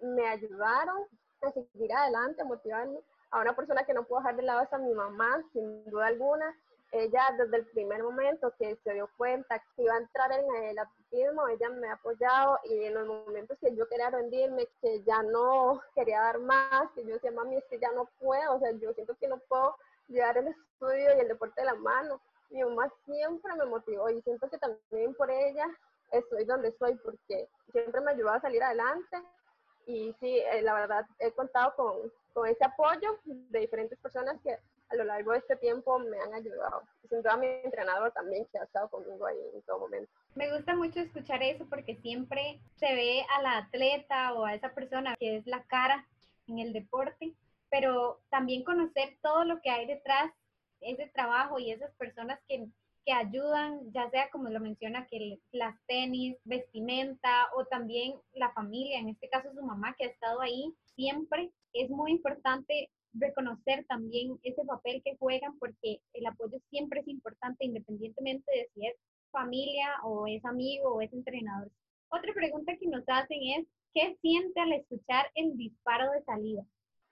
me 0.00 0.26
ayudaron 0.28 1.02
a 1.42 1.50
seguir 1.52 1.92
adelante, 1.92 2.42
a 2.42 2.44
motivarme. 2.44 3.00
A 3.30 3.40
una 3.40 3.56
persona 3.56 3.84
que 3.84 3.94
no 3.94 4.04
puedo 4.04 4.20
dejar 4.20 4.36
de 4.36 4.42
lado 4.42 4.62
es 4.62 4.72
a 4.72 4.78
mi 4.78 4.94
mamá, 4.94 5.42
sin 5.52 5.84
duda 5.90 6.06
alguna, 6.06 6.56
ella 6.94 7.22
desde 7.36 7.56
el 7.56 7.66
primer 7.66 8.02
momento 8.02 8.54
que 8.56 8.76
se 8.84 8.94
dio 8.94 9.10
cuenta 9.16 9.58
que 9.74 9.82
iba 9.82 9.94
a 9.94 9.98
entrar 9.98 10.30
en 10.32 10.54
el 10.64 10.78
atletismo, 10.78 11.48
ella 11.48 11.68
me 11.70 11.88
ha 11.88 11.94
apoyado 11.94 12.58
y 12.64 12.84
en 12.84 12.94
los 12.94 13.06
momentos 13.06 13.58
que 13.58 13.74
yo 13.74 13.88
quería 13.88 14.10
rendirme, 14.10 14.68
que 14.80 15.02
ya 15.02 15.22
no 15.22 15.82
quería 15.94 16.20
dar 16.20 16.38
más, 16.38 16.90
que 16.94 17.04
yo 17.04 17.14
decía, 17.14 17.32
mami, 17.32 17.56
es 17.56 17.64
que 17.64 17.80
ya 17.80 17.90
no 17.92 18.08
puedo, 18.20 18.54
o 18.54 18.60
sea, 18.60 18.70
yo 18.72 18.92
siento 18.94 19.16
que 19.16 19.26
no 19.26 19.38
puedo 19.48 19.76
llevar 20.08 20.38
el 20.38 20.48
estudio 20.48 21.16
y 21.16 21.20
el 21.20 21.28
deporte 21.28 21.60
de 21.60 21.66
la 21.66 21.74
mano. 21.74 22.20
Mi 22.50 22.62
mamá 22.62 22.88
siempre 23.04 23.54
me 23.56 23.64
motivó 23.64 24.08
y 24.10 24.22
siento 24.22 24.48
que 24.48 24.58
también 24.58 25.14
por 25.14 25.30
ella 25.30 25.66
estoy 26.12 26.44
donde 26.44 26.68
estoy 26.68 26.94
porque 26.96 27.48
siempre 27.72 28.00
me 28.02 28.12
ayudó 28.12 28.30
a 28.30 28.40
salir 28.40 28.62
adelante 28.62 29.20
y 29.86 30.14
sí, 30.20 30.38
eh, 30.38 30.62
la 30.62 30.74
verdad 30.74 31.06
he 31.18 31.32
contado 31.32 31.74
con, 31.74 32.12
con 32.32 32.46
ese 32.46 32.64
apoyo 32.64 33.18
de 33.24 33.58
diferentes 33.58 33.98
personas 33.98 34.40
que 34.42 34.58
a 34.88 34.96
lo 34.96 35.04
largo 35.04 35.32
de 35.32 35.38
este 35.38 35.56
tiempo 35.56 35.98
me 35.98 36.18
han 36.20 36.34
ayudado. 36.34 36.82
Sin 37.08 37.18
duda 37.18 37.36
mi 37.36 37.46
entrenador 37.46 38.12
también 38.12 38.46
que 38.52 38.58
ha 38.58 38.64
estado 38.64 38.88
conmigo 38.88 39.26
ahí 39.26 39.38
en 39.54 39.62
todo 39.62 39.80
momento. 39.80 40.10
Me 40.34 40.52
gusta 40.54 40.74
mucho 40.74 41.00
escuchar 41.00 41.42
eso 41.42 41.66
porque 41.68 41.96
siempre 41.96 42.60
se 42.76 42.94
ve 42.94 43.24
a 43.36 43.42
la 43.42 43.58
atleta 43.58 44.32
o 44.34 44.44
a 44.44 44.54
esa 44.54 44.74
persona 44.74 45.16
que 45.18 45.36
es 45.36 45.46
la 45.46 45.62
cara 45.64 46.06
en 46.46 46.58
el 46.58 46.72
deporte, 46.72 47.34
pero 47.70 48.20
también 48.30 48.64
conocer 48.64 49.16
todo 49.22 49.44
lo 49.44 49.60
que 49.60 49.70
hay 49.70 49.86
detrás, 49.86 50.32
ese 50.80 51.06
trabajo 51.14 51.58
y 51.58 51.70
esas 51.70 51.92
personas 51.94 52.38
que, 52.48 52.66
que 53.04 53.12
ayudan, 53.12 53.92
ya 53.92 54.10
sea 54.10 54.30
como 54.30 54.50
lo 54.50 54.60
menciona, 54.60 55.06
que 55.06 55.38
las 55.52 55.74
tenis, 55.86 56.36
vestimenta 56.44 57.48
o 57.56 57.64
también 57.64 58.14
la 58.34 58.52
familia, 58.52 58.98
en 58.98 59.08
este 59.08 59.28
caso 59.28 59.52
su 59.54 59.62
mamá 59.62 59.94
que 59.96 60.04
ha 60.04 60.08
estado 60.08 60.40
ahí 60.40 60.74
siempre, 60.94 61.50
es 61.72 61.90
muy 61.90 62.12
importante 62.12 62.90
reconocer 63.14 63.84
también 63.86 64.38
ese 64.42 64.64
papel 64.64 65.02
que 65.04 65.16
juegan 65.16 65.58
porque 65.58 66.00
el 66.12 66.26
apoyo 66.26 66.58
siempre 66.70 67.00
es 67.00 67.08
importante 67.08 67.64
independientemente 67.64 68.50
de 68.50 68.68
si 68.74 68.86
es 68.86 68.96
familia 69.30 69.96
o 70.02 70.26
es 70.26 70.44
amigo 70.44 70.94
o 70.94 71.00
es 71.00 71.12
entrenador. 71.12 71.70
Otra 72.10 72.32
pregunta 72.32 72.76
que 72.78 72.86
nos 72.86 73.04
hacen 73.08 73.38
es, 73.58 73.66
¿qué 73.92 74.16
siente 74.20 74.60
al 74.60 74.72
escuchar 74.72 75.30
el 75.34 75.56
disparo 75.56 76.10
de 76.12 76.22
salida? 76.24 76.62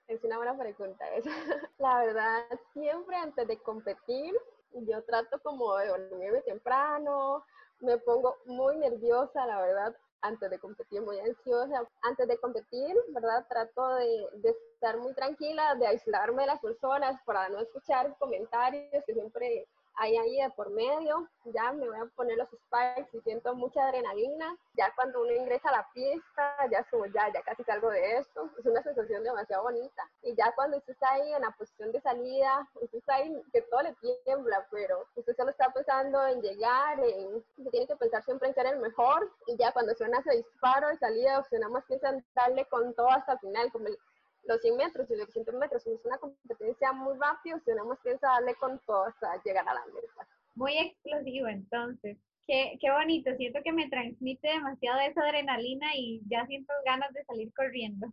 Es 0.06 0.22
una 0.24 0.36
buena 0.36 0.56
pregunta. 0.56 1.04
La 1.78 2.04
verdad, 2.04 2.44
siempre 2.72 3.16
antes 3.16 3.46
de 3.48 3.56
competir, 3.58 4.32
yo 4.72 5.02
trato 5.04 5.40
como 5.42 5.76
de 5.76 5.88
dormirme 5.88 6.40
temprano, 6.42 7.44
me 7.80 7.98
pongo 7.98 8.36
muy 8.46 8.76
nerviosa, 8.76 9.44
la 9.44 9.60
verdad, 9.60 9.96
antes 10.22 10.50
de 10.50 10.58
competir, 10.58 11.02
muy 11.02 11.18
ansiosa. 11.20 11.86
Antes 12.02 12.28
de 12.28 12.38
competir, 12.38 12.96
¿verdad? 13.08 13.46
Trato 13.48 13.96
de, 13.96 14.28
de, 14.34 14.56
estar 14.74 14.98
muy 14.98 15.12
tranquila, 15.14 15.74
de 15.74 15.86
aislarme 15.86 16.42
de 16.42 16.48
las 16.48 16.60
personas 16.60 17.20
para 17.24 17.48
no 17.48 17.60
escuchar 17.60 18.16
comentarios 18.18 19.04
que 19.06 19.12
siempre 19.12 19.66
hay 19.96 20.16
ahí 20.16 20.40
de 20.40 20.50
por 20.50 20.70
medio, 20.70 21.28
ya 21.44 21.72
me 21.72 21.88
voy 21.88 21.98
a 21.98 22.06
poner 22.16 22.36
los 22.36 22.48
spikes 22.48 23.16
y 23.16 23.20
siento 23.20 23.54
mucha 23.54 23.84
adrenalina. 23.84 24.56
Ya 24.74 24.92
cuando 24.94 25.20
uno 25.22 25.32
ingresa 25.32 25.68
a 25.68 25.72
la 25.72 25.88
pista, 25.92 26.56
ya 26.70 26.78
es 26.78 26.86
como 26.90 27.06
ya, 27.06 27.32
ya 27.32 27.42
casi 27.42 27.62
salgo 27.64 27.90
de 27.90 28.18
esto. 28.18 28.48
Es 28.58 28.66
una 28.66 28.82
sensación 28.82 29.22
demasiado 29.22 29.64
bonita. 29.64 30.08
Y 30.22 30.34
ya 30.34 30.52
cuando 30.54 30.78
usted 30.78 30.92
está 30.92 31.12
ahí 31.12 31.32
en 31.32 31.42
la 31.42 31.50
posición 31.52 31.92
de 31.92 32.00
salida, 32.00 32.68
usted 32.74 32.98
está 32.98 33.16
ahí 33.16 33.42
que 33.52 33.62
todo 33.62 33.82
le 33.82 33.94
tiembla, 34.24 34.66
pero 34.70 35.06
usted 35.14 35.36
solo 35.36 35.50
está 35.50 35.72
pensando 35.72 36.26
en 36.26 36.40
llegar, 36.40 36.98
en, 37.00 37.36
usted 37.36 37.70
tiene 37.70 37.86
que 37.86 37.96
pensar 37.96 38.22
siempre 38.24 38.48
en 38.48 38.54
ser 38.54 38.66
el 38.66 38.78
mejor. 38.78 39.30
Y 39.46 39.56
ya 39.56 39.72
cuando 39.72 39.94
suena 39.94 40.18
ese 40.20 40.36
disparo 40.36 40.88
de 40.88 40.98
salida, 40.98 41.40
usted 41.40 41.58
nada 41.58 41.72
más 41.72 41.84
piensa 41.84 42.10
en 42.10 42.24
darle 42.34 42.64
con 42.66 42.94
todo 42.94 43.10
hasta 43.10 43.34
el 43.34 43.38
final, 43.40 43.72
como 43.72 43.88
el, 43.88 43.98
los 44.44 44.60
100 44.60 44.76
metros 44.76 45.10
y 45.10 45.16
los 45.16 45.26
200 45.26 45.54
metros. 45.54 45.86
Es 45.86 46.04
una 46.04 46.18
competencia 46.18 46.92
muy 46.92 47.16
rápida, 47.18 47.60
tenemos 47.64 47.98
que 48.00 48.16
darle 48.16 48.54
con 48.56 48.78
todo 48.86 49.04
hasta 49.04 49.42
llegar 49.44 49.68
a 49.68 49.74
la 49.74 49.84
meta. 49.86 50.28
Muy 50.54 50.76
explosivo, 50.78 51.48
entonces. 51.48 52.18
Qué, 52.46 52.76
qué 52.80 52.90
bonito, 52.90 53.30
siento 53.36 53.60
que 53.62 53.72
me 53.72 53.88
transmite 53.88 54.48
demasiado 54.48 55.00
esa 55.00 55.22
adrenalina 55.22 55.94
y 55.94 56.20
ya 56.28 56.44
siento 56.46 56.72
ganas 56.84 57.12
de 57.12 57.24
salir 57.24 57.52
corriendo. 57.54 58.08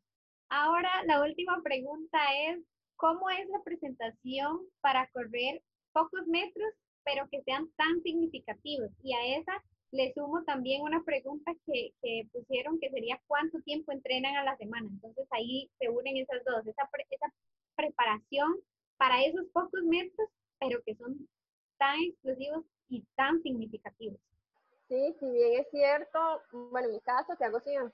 Ahora, 0.49 0.89
la 1.05 1.21
última 1.21 1.61
pregunta 1.63 2.19
es, 2.47 2.59
¿cómo 2.95 3.29
es 3.29 3.47
la 3.49 3.63
presentación 3.63 4.61
para 4.81 5.07
correr 5.13 5.61
pocos 5.93 6.27
metros, 6.27 6.73
pero 7.03 7.27
que 7.29 7.41
sean 7.43 7.67
tan 7.75 8.01
significativos? 8.03 8.91
Y 9.03 9.13
a 9.13 9.37
esa 9.37 9.63
le 9.91 10.13
sumo 10.13 10.43
también 10.43 10.81
una 10.81 11.03
pregunta 11.03 11.51
que, 11.65 11.91
que, 12.01 12.27
pusieron 12.31 12.79
que 12.79 12.89
sería 12.89 13.19
cuánto 13.27 13.59
tiempo 13.61 13.91
entrenan 13.91 14.35
a 14.35 14.43
la 14.43 14.57
semana. 14.57 14.87
Entonces 14.87 15.27
ahí 15.31 15.69
se 15.79 15.89
unen 15.89 16.17
esas 16.17 16.43
dos, 16.45 16.65
esa, 16.65 16.89
esa 17.09 17.33
preparación 17.75 18.55
para 18.97 19.23
esos 19.23 19.45
pocos 19.53 19.81
metros, 19.83 20.29
pero 20.59 20.81
que 20.83 20.95
son 20.95 21.27
tan 21.77 21.99
explosivos 22.01 22.65
y 22.89 23.03
tan 23.15 23.41
significativos. 23.41 24.19
Sí, 24.87 25.15
si 25.19 25.31
bien 25.31 25.59
es 25.59 25.67
cierto, 25.69 26.41
bueno, 26.51 26.87
en 26.87 26.95
mi 26.95 26.99
caso 27.01 27.35
que 27.37 27.45
hago 27.45 27.59
100 27.59 27.91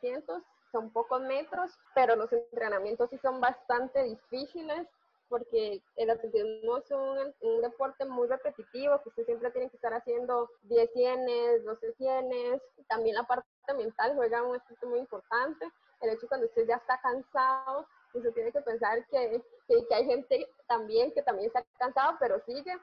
son 0.71 0.91
pocos 0.91 1.21
metros, 1.21 1.71
pero 1.93 2.15
los 2.15 2.31
entrenamientos 2.31 3.09
sí 3.09 3.17
son 3.21 3.39
bastante 3.39 4.03
difíciles 4.03 4.87
porque 5.29 5.81
el 5.95 6.09
atletismo 6.09 6.77
es 6.77 6.91
un, 6.91 7.61
deporte 7.61 8.05
muy 8.05 8.27
repetitivo, 8.27 9.01
que 9.01 9.09
usted 9.09 9.25
siempre 9.25 9.51
tiene 9.51 9.69
que 9.69 9.77
estar 9.77 9.93
haciendo 9.93 10.49
10 10.63 10.91
cienes, 10.93 11.63
12 11.65 11.93
cienes, 11.93 12.61
también 12.87 13.15
la 13.15 13.23
parte 13.23 13.47
mental 13.75 14.13
juega 14.15 14.43
un 14.43 14.55
aspecto 14.55 14.87
muy 14.87 14.99
importante, 14.99 15.71
el 16.01 16.09
hecho 16.11 16.27
cuando 16.27 16.47
usted 16.47 16.67
ya 16.67 16.75
está 16.75 16.99
cansado, 17.01 17.87
usted 18.13 18.33
tiene 18.33 18.51
que 18.51 18.61
pensar 18.61 19.05
que, 19.07 19.43
que, 19.67 19.87
que 19.87 19.95
hay 19.95 20.05
gente 20.05 20.47
también 20.67 21.11
que 21.13 21.23
también 21.23 21.47
está 21.47 21.65
cansado, 21.77 22.17
pero 22.19 22.39
sigue, 22.45 22.73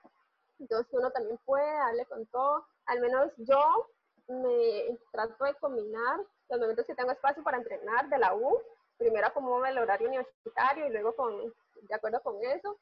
entonces 0.58 0.92
uno 0.92 1.10
también 1.10 1.38
puede 1.44 1.72
darle 1.72 2.06
con 2.06 2.26
todo, 2.26 2.66
al 2.86 3.00
menos 3.00 3.32
yo 3.38 3.88
me 4.28 4.98
trato 5.10 5.44
de 5.44 5.54
combinar 5.54 6.20
los 6.48 6.60
momentos 6.60 6.86
que 6.86 6.94
tengo 6.94 7.12
espacio 7.12 7.42
para 7.42 7.58
entrenar 7.58 8.08
de 8.08 8.18
la 8.18 8.34
U, 8.34 8.60
primero 8.98 9.26
acomodo 9.26 9.64
el 9.66 9.78
horario 9.78 10.08
universitario 10.08 10.86
y 10.86 10.90
luego 10.90 11.14
con, 11.14 11.52
de 11.88 11.94
acuerdo 11.94 12.20
con 12.22 12.42
eso, 12.42 12.78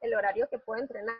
el 0.00 0.14
horario 0.14 0.48
que 0.48 0.58
puedo 0.58 0.80
entrenar. 0.80 1.16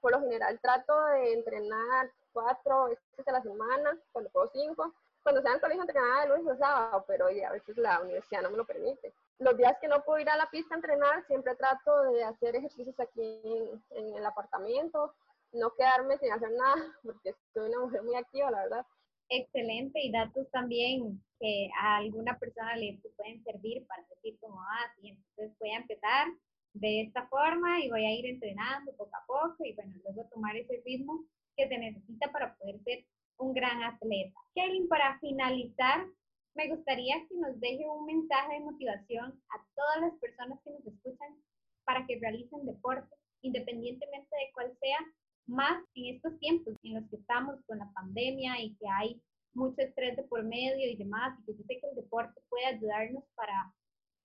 Por 0.00 0.12
lo 0.12 0.20
general 0.20 0.58
trato 0.60 1.04
de 1.06 1.34
entrenar 1.34 2.10
cuatro 2.32 2.86
veces 2.86 3.28
a 3.28 3.32
la 3.32 3.42
semana, 3.42 3.98
cuando 4.12 4.30
puedo 4.30 4.50
cinco. 4.52 4.94
Cuando 5.22 5.42
sea 5.42 5.52
en 5.52 5.60
colegio 5.60 5.82
entrenaba 5.82 6.22
de 6.22 6.28
lunes 6.28 6.48
a 6.48 6.56
sábado, 6.56 7.04
pero 7.06 7.26
a 7.26 7.52
veces 7.52 7.76
la 7.76 8.00
universidad 8.00 8.40
no 8.40 8.50
me 8.50 8.56
lo 8.56 8.64
permite. 8.64 9.12
Los 9.38 9.56
días 9.58 9.76
que 9.78 9.88
no 9.88 10.02
puedo 10.02 10.18
ir 10.18 10.30
a 10.30 10.36
la 10.36 10.48
pista 10.48 10.74
a 10.74 10.78
entrenar, 10.78 11.26
siempre 11.26 11.54
trato 11.56 12.04
de 12.04 12.24
hacer 12.24 12.56
ejercicios 12.56 12.98
aquí 12.98 13.42
en, 13.44 13.84
en 13.90 14.16
el 14.16 14.24
apartamento, 14.24 15.14
no 15.52 15.74
quedarme 15.74 16.16
sin 16.16 16.32
hacer 16.32 16.50
nada, 16.52 16.74
porque 17.04 17.34
soy 17.52 17.68
una 17.68 17.80
mujer 17.80 18.02
muy 18.02 18.14
activa, 18.14 18.50
la 18.50 18.62
verdad 18.62 18.86
excelente 19.30 20.00
y 20.00 20.10
datos 20.10 20.50
también 20.50 21.22
que 21.38 21.70
a 21.80 21.96
alguna 21.98 22.38
persona 22.38 22.76
le 22.76 23.00
pueden 23.16 23.42
servir 23.44 23.86
para 23.86 24.04
decir 24.08 24.38
como, 24.40 24.60
ah, 24.60 24.92
sí, 24.96 25.08
entonces 25.08 25.56
voy 25.58 25.70
a 25.70 25.78
empezar 25.78 26.26
de 26.74 27.02
esta 27.02 27.26
forma 27.28 27.80
y 27.80 27.90
voy 27.90 28.04
a 28.04 28.14
ir 28.14 28.26
entrenando 28.26 28.92
poco 28.96 29.16
a 29.16 29.26
poco 29.26 29.64
y 29.64 29.74
bueno, 29.74 29.94
luego 30.04 30.28
tomar 30.30 30.56
ese 30.56 30.80
ritmo 30.84 31.24
que 31.56 31.68
se 31.68 31.78
necesita 31.78 32.30
para 32.32 32.54
poder 32.56 32.82
ser 32.84 33.04
un 33.38 33.54
gran 33.54 33.82
atleta. 33.82 34.38
Kelly, 34.54 34.86
para 34.86 35.18
finalizar, 35.18 36.06
me 36.54 36.68
gustaría 36.68 37.16
que 37.28 37.34
nos 37.36 37.58
deje 37.60 37.88
un 37.88 38.06
mensaje 38.06 38.54
de 38.54 38.60
motivación 38.60 39.40
a 39.50 39.64
todas 39.74 40.00
las 40.00 40.20
personas 40.20 40.58
que 40.64 40.70
nos 40.70 40.86
escuchan 40.86 41.36
para 41.84 42.06
que 42.06 42.18
realicen 42.18 42.66
deporte, 42.66 43.14
independientemente 43.42 44.36
de 44.36 44.52
cuál 44.52 44.76
sea 44.80 44.98
más 45.46 45.82
en 45.94 46.16
estos 46.16 46.38
tiempos 46.38 46.74
en 46.82 46.94
los 46.94 47.10
que 47.10 47.16
estamos 47.16 47.56
con 47.66 47.78
la 47.78 47.90
pandemia 47.92 48.60
y 48.60 48.74
que 48.76 48.86
hay 48.88 49.20
mucho 49.54 49.80
estrés 49.80 50.16
de 50.16 50.22
por 50.24 50.44
medio 50.44 50.88
y 50.88 50.96
demás, 50.96 51.36
y 51.40 51.44
que 51.46 51.58
yo 51.58 51.64
sé 51.64 51.80
que 51.80 51.88
el 51.88 51.96
deporte 51.96 52.40
puede 52.48 52.66
ayudarnos 52.66 53.24
para 53.34 53.72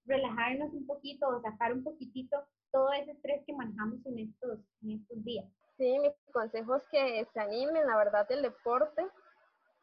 relajarnos 0.05 0.73
un 0.73 0.85
poquito 0.85 1.27
o 1.27 1.41
sacar 1.41 1.73
un 1.73 1.83
poquitito 1.83 2.43
todo 2.71 2.91
ese 2.93 3.11
estrés 3.11 3.43
que 3.45 3.53
manejamos 3.53 4.05
en 4.05 4.19
estos, 4.19 4.59
en 4.83 4.91
estos 4.91 5.23
días. 5.23 5.45
Sí, 5.77 5.99
mis 5.99 6.13
consejos 6.31 6.81
es 6.83 6.89
que 6.89 7.27
se 7.33 7.39
animen, 7.39 7.85
la 7.87 7.97
verdad, 7.97 8.29
el 8.31 8.41
deporte 8.41 9.05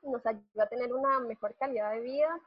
nos 0.02 0.24
ayuda 0.26 0.64
a 0.64 0.68
tener 0.68 0.92
una 0.92 1.20
mejor 1.20 1.54
calidad 1.56 1.92
de 1.92 2.00
vida, 2.00 2.40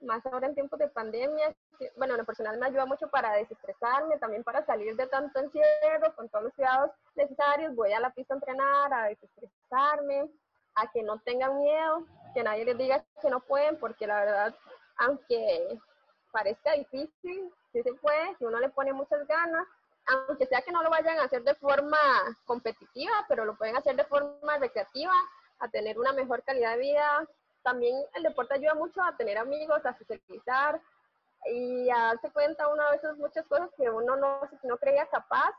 más 0.00 0.24
ahora 0.26 0.46
en 0.46 0.54
tiempos 0.54 0.78
de 0.78 0.88
pandemia. 0.88 1.54
Bueno, 1.96 2.14
en 2.14 2.20
lo 2.20 2.26
personal 2.26 2.58
me 2.58 2.66
ayuda 2.66 2.86
mucho 2.86 3.08
para 3.08 3.34
desestresarme, 3.34 4.18
también 4.18 4.44
para 4.44 4.64
salir 4.64 4.96
de 4.96 5.06
tanto 5.06 5.38
encierro, 5.38 6.14
con 6.16 6.28
todos 6.28 6.44
los 6.44 6.54
cuidados 6.54 6.90
necesarios. 7.14 7.74
Voy 7.74 7.92
a 7.92 8.00
la 8.00 8.12
pista 8.12 8.34
a 8.34 8.38
entrenar, 8.38 8.92
a 8.92 9.08
desestresarme, 9.08 10.30
a 10.74 10.90
que 10.90 11.02
no 11.02 11.20
tengan 11.20 11.58
miedo, 11.58 12.06
que 12.34 12.42
nadie 12.42 12.64
les 12.64 12.78
diga 12.78 13.04
que 13.20 13.30
no 13.30 13.40
pueden, 13.40 13.78
porque 13.78 14.06
la 14.06 14.20
verdad, 14.20 14.54
aunque 14.96 15.78
parezca 16.32 16.72
difícil, 16.72 17.52
sí 17.72 17.82
se 17.82 17.92
puede, 17.94 18.36
si 18.36 18.44
uno 18.44 18.58
le 18.58 18.70
pone 18.70 18.92
muchas 18.92 19.26
ganas, 19.26 19.66
aunque 20.06 20.46
sea 20.46 20.62
que 20.62 20.72
no 20.72 20.82
lo 20.82 20.90
vayan 20.90 21.18
a 21.18 21.24
hacer 21.24 21.44
de 21.44 21.54
forma 21.54 21.98
competitiva, 22.44 23.12
pero 23.28 23.44
lo 23.44 23.56
pueden 23.56 23.76
hacer 23.76 23.94
de 23.94 24.04
forma 24.04 24.58
recreativa, 24.58 25.12
a 25.60 25.68
tener 25.68 25.98
una 25.98 26.12
mejor 26.12 26.42
calidad 26.42 26.72
de 26.72 26.82
vida. 26.82 27.28
También 27.62 27.94
el 28.14 28.24
deporte 28.24 28.54
ayuda 28.54 28.74
mucho 28.74 29.00
a 29.00 29.16
tener 29.16 29.38
amigos, 29.38 29.84
a 29.86 29.96
socializar 29.96 30.80
y 31.46 31.88
a 31.90 31.98
darse 32.06 32.30
cuenta 32.32 32.68
uno 32.68 32.82
a 32.82 32.90
veces 32.90 33.16
muchas 33.16 33.46
cosas 33.46 33.70
que 33.76 33.88
uno 33.88 34.16
no, 34.16 34.40
no 34.64 34.76
creía 34.78 35.06
capaz. 35.06 35.54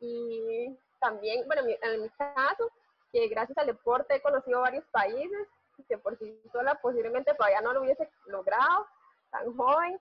Y 0.00 0.76
también, 1.00 1.46
bueno, 1.46 1.62
en 1.66 2.02
mi 2.02 2.10
caso, 2.10 2.70
que 3.10 3.26
gracias 3.28 3.56
al 3.56 3.66
deporte 3.66 4.16
he 4.16 4.22
conocido 4.22 4.60
varios 4.60 4.84
países 4.86 5.48
que 5.86 5.98
por 5.98 6.18
sí 6.18 6.40
sola 6.52 6.74
posiblemente 6.76 7.34
todavía 7.34 7.60
no 7.60 7.72
lo 7.72 7.82
hubiese 7.82 8.10
logrado 8.26 8.86
tan 9.30 9.56
joven. 9.56 10.00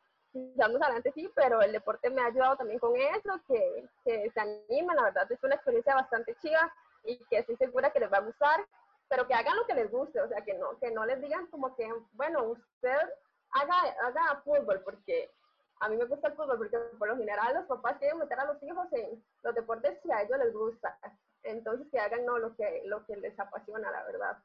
Quizás 0.54 0.70
adelante 0.70 1.12
sí, 1.14 1.30
pero 1.36 1.62
el 1.62 1.72
deporte 1.72 2.10
me 2.10 2.22
ha 2.22 2.28
ayudado 2.28 2.58
también 2.58 2.80
con 2.80 2.96
eso, 2.96 3.40
que, 3.48 3.88
que 4.04 4.30
se 4.32 4.40
animen, 4.40 4.96
la 4.96 5.04
verdad 5.04 5.32
es 5.32 5.44
una 5.44 5.56
experiencia 5.56 5.96
bastante 5.96 6.36
chiva 6.42 6.72
y 7.04 7.18
que 7.30 7.40
estoy 7.40 7.56
segura 7.58 7.92
que 7.92 8.00
les 8.00 8.12
va 8.12 8.18
a 8.18 8.26
gustar, 8.26 8.66
pero 9.10 9.28
que 9.28 9.34
hagan 9.34 9.56
lo 9.56 9.66
que 9.66 9.74
les 9.74 9.90
guste, 9.90 10.22
o 10.22 10.28
sea, 10.28 10.44
que 10.44 10.54
no, 10.54 10.78
que 10.80 10.92
no 10.92 11.06
les 11.06 11.22
digan 11.22 11.48
como 11.48 11.76
que, 11.76 11.90
bueno, 12.14 12.44
usted 12.44 12.98
haga, 13.52 13.76
haga 14.04 14.42
fútbol, 14.44 14.82
porque 14.84 15.32
a 15.80 15.90
mí 15.90 15.98
me 15.98 16.06
gusta 16.06 16.28
el 16.28 16.36
fútbol, 16.36 16.58
porque 16.58 16.78
por 16.98 17.08
lo 17.08 17.18
general 17.18 17.56
los 17.56 17.66
papás 17.66 17.98
quieren 17.98 18.20
meter 18.20 18.40
a 18.40 18.46
los 18.46 18.62
hijos 18.64 18.88
en 18.92 19.24
los 19.44 19.56
deportes 19.56 20.00
que 20.04 20.12
a 20.12 20.22
ellos 20.22 20.38
les 20.40 20.54
gusta. 20.54 20.98
Entonces 21.44 21.88
que 21.92 22.00
hagan 22.00 22.26
no 22.26 22.38
lo 22.38 22.56
que, 22.56 22.84
lo 22.86 23.06
que 23.06 23.16
les 23.18 23.40
apasiona, 23.40 23.90
la 23.92 24.04
verdad. 24.04 24.38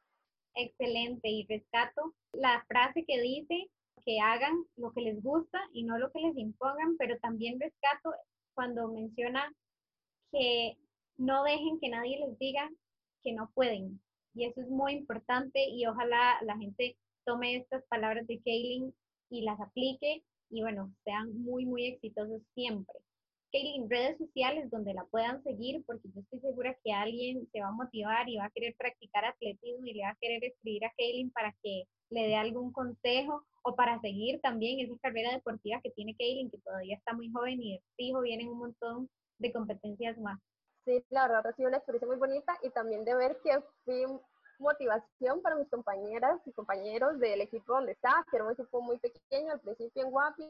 Excelente, 0.54 1.28
y 1.28 1.46
rescato 1.46 2.12
la 2.32 2.62
frase 2.68 3.04
que 3.06 3.20
dice 3.20 3.70
que 4.04 4.20
hagan 4.20 4.64
lo 4.76 4.92
que 4.92 5.02
les 5.02 5.22
gusta 5.22 5.60
y 5.72 5.84
no 5.84 5.98
lo 5.98 6.10
que 6.10 6.20
les 6.20 6.36
impongan, 6.36 6.96
pero 6.98 7.18
también 7.18 7.60
rescato 7.60 8.12
cuando 8.54 8.88
menciona 8.88 9.52
que 10.30 10.76
no 11.16 11.44
dejen 11.44 11.78
que 11.80 11.88
nadie 11.88 12.18
les 12.18 12.38
diga 12.38 12.68
que 13.22 13.32
no 13.32 13.50
pueden. 13.54 14.00
Y 14.34 14.46
eso 14.46 14.60
es 14.60 14.68
muy 14.68 14.92
importante 14.92 15.64
y 15.68 15.86
ojalá 15.86 16.38
la 16.42 16.56
gente 16.56 16.96
tome 17.24 17.56
estas 17.56 17.84
palabras 17.84 18.26
de 18.26 18.40
Kaylin 18.40 18.94
y 19.30 19.42
las 19.42 19.60
aplique 19.60 20.22
y 20.50 20.62
bueno, 20.62 20.92
sean 21.04 21.36
muy, 21.42 21.64
muy 21.64 21.86
exitosos 21.86 22.42
siempre. 22.54 22.94
Kaylin, 23.52 23.88
redes 23.88 24.18
sociales 24.18 24.70
donde 24.70 24.94
la 24.94 25.04
puedan 25.04 25.42
seguir, 25.42 25.84
porque 25.86 26.08
yo 26.14 26.20
estoy 26.20 26.40
segura 26.40 26.76
que 26.82 26.92
alguien 26.92 27.46
se 27.52 27.60
va 27.60 27.68
a 27.68 27.72
motivar 27.72 28.28
y 28.28 28.38
va 28.38 28.46
a 28.46 28.50
querer 28.50 28.74
practicar 28.78 29.24
atletismo 29.26 29.86
y 29.86 29.94
le 29.94 30.02
va 30.02 30.10
a 30.10 30.18
querer 30.20 30.42
escribir 30.44 30.84
a 30.86 30.92
Kaylin 30.96 31.30
para 31.30 31.54
que 31.62 31.84
le 32.10 32.28
dé 32.28 32.36
algún 32.36 32.72
consejo 32.72 33.44
o 33.62 33.74
para 33.76 34.00
seguir 34.00 34.40
también 34.40 34.80
esa 34.80 34.98
carrera 35.00 35.32
deportiva 35.32 35.80
que 35.82 35.90
tiene 35.90 36.16
Kaylin, 36.16 36.50
que 36.50 36.58
todavía 36.58 36.96
está 36.96 37.12
muy 37.12 37.30
joven 37.30 37.62
y 37.62 37.80
fijo, 37.96 38.20
vienen 38.20 38.48
un 38.48 38.58
montón 38.58 39.08
de 39.38 39.52
competencias 39.52 40.18
más. 40.18 40.38
Sí, 40.84 41.04
la 41.10 41.28
verdad 41.28 41.46
ha 41.46 41.52
sido 41.54 41.68
una 41.68 41.78
experiencia 41.78 42.08
muy 42.08 42.16
bonita 42.16 42.58
y 42.62 42.70
también 42.70 43.04
de 43.04 43.14
ver 43.14 43.38
que 43.42 43.60
fui 43.84 44.04
motivación 44.58 45.42
para 45.42 45.56
mis 45.56 45.68
compañeras 45.68 46.40
y 46.46 46.52
compañeros 46.52 47.18
del 47.18 47.40
equipo 47.40 47.74
donde 47.74 47.92
estaba, 47.92 48.24
que 48.30 48.36
era 48.36 48.44
un 48.44 48.52
equipo 48.52 48.80
muy 48.80 48.98
pequeño 48.98 49.52
al 49.52 49.60
principio 49.60 50.04
en 50.04 50.10
Guapi, 50.10 50.44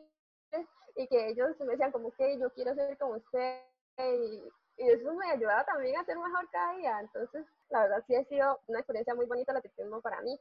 y 0.97 1.07
que 1.07 1.29
ellos 1.29 1.59
me 1.61 1.73
decían 1.73 1.93
como 1.93 2.11
que 2.13 2.39
yo 2.39 2.51
quiero 2.53 2.75
ser 2.75 2.97
como 2.99 3.15
usted 3.15 3.61
y, 3.99 4.43
eso 4.79 5.13
me 5.15 5.31
ayudaba 5.31 5.65
también 5.65 5.97
a 5.97 6.05
ser 6.05 6.17
mejor 6.17 6.49
cada 6.51 6.75
día. 6.77 6.99
Entonces, 7.01 7.45
la 7.69 7.83
verdad 7.83 8.05
sí 8.07 8.17
ha 8.17 8.25
sido 8.25 8.59
una 8.67 8.79
experiencia 8.79 9.15
muy 9.15 9.27
bonita 9.27 9.53
la 9.53 9.61
que 9.61 9.69
tengo 9.69 10.01
para 10.01 10.21
mí. 10.23 10.41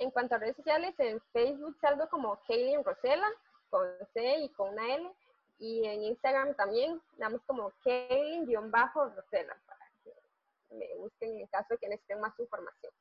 En 0.00 0.10
cuanto 0.10 0.34
a 0.34 0.38
redes 0.38 0.56
sociales, 0.56 0.94
en 0.98 1.20
Facebook 1.30 1.76
salgo 1.78 2.08
como 2.08 2.40
Kaylin 2.48 2.82
Rosela, 2.82 3.28
con 3.68 3.86
C 4.14 4.38
y 4.40 4.48
con 4.48 4.70
una 4.70 4.94
L, 4.94 5.10
y 5.58 5.84
en 5.84 6.04
Instagram 6.04 6.54
también, 6.56 6.98
damos 7.18 7.42
como 7.42 7.70
Kaylin-Rosela, 7.84 9.60
para 9.66 9.92
que 10.02 10.74
me 10.74 10.86
busquen 10.96 11.38
en 11.38 11.46
caso 11.48 11.74
de 11.74 11.78
que 11.78 11.88
necesiten 11.90 12.18
más 12.20 12.32
información. 12.40 12.92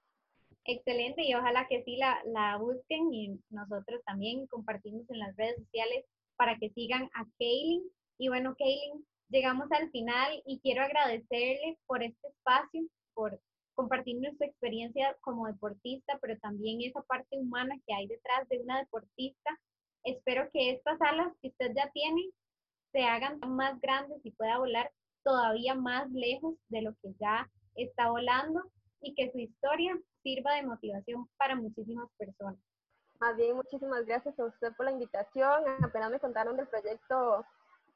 Excelente, 0.66 1.24
y 1.24 1.34
ojalá 1.36 1.68
que 1.70 1.84
sí 1.86 1.96
la, 1.96 2.22
la 2.26 2.58
busquen 2.58 3.14
y 3.14 3.40
nosotros 3.50 4.04
también 4.04 4.46
compartimos 4.48 5.10
en 5.10 5.20
las 5.20 5.34
redes 5.38 5.56
sociales 5.56 6.04
para 6.36 6.58
que 6.58 6.70
sigan 6.72 7.10
a 7.14 7.24
Kaylin. 7.40 7.90
Y 8.18 8.28
bueno, 8.28 8.56
Kaylin, 8.60 9.08
llegamos 9.30 9.72
al 9.72 9.90
final 9.92 10.44
y 10.46 10.60
quiero 10.60 10.84
agradecerle 10.84 11.80
por 11.88 12.04
este 12.04 12.28
espacio, 12.28 12.84
por 13.14 13.40
compartir 13.80 14.20
nuestra 14.20 14.46
experiencia 14.46 15.16
como 15.22 15.48
deportista, 15.48 16.20
pero 16.22 16.38
también 16.40 16.82
esa 16.82 17.02
parte 17.04 17.38
humana 17.38 17.74
que 17.88 17.94
hay 17.94 18.08
detrás 18.08 18.46
de 18.50 18.60
una 18.60 18.80
deportista. 18.80 19.58
Espero 20.04 20.50
que 20.52 20.72
estas 20.72 21.00
alas 21.02 21.32
que 21.42 21.48
usted 21.48 21.72
ya 21.74 21.90
tiene 21.92 22.30
se 22.92 23.04
hagan 23.04 23.40
más 23.40 23.80
grandes 23.80 24.20
y 24.26 24.32
pueda 24.32 24.58
volar 24.58 24.92
todavía 25.24 25.76
más 25.76 26.12
lejos 26.12 26.56
de 26.68 26.82
lo 26.82 26.92
que 27.02 27.14
ya 27.22 27.50
está 27.76 28.10
volando 28.10 28.62
y 29.00 29.16
que 29.16 29.32
su 29.32 29.40
historia 29.40 29.98
sirva 30.24 30.56
de 30.56 30.64
motivación 30.64 31.30
para 31.38 31.56
muchísimas 31.56 32.10
personas. 32.18 32.60
Más 33.22 33.38
bien, 33.38 33.56
muchísimas 33.56 34.06
gracias 34.06 34.38
a 34.40 34.46
usted 34.46 34.74
por 34.76 34.88
la 34.88 34.92
invitación. 34.92 35.64
Apenas 35.82 36.12
me 36.12 36.20
contaron 36.20 36.58
del 36.58 36.68
proyecto 36.68 37.46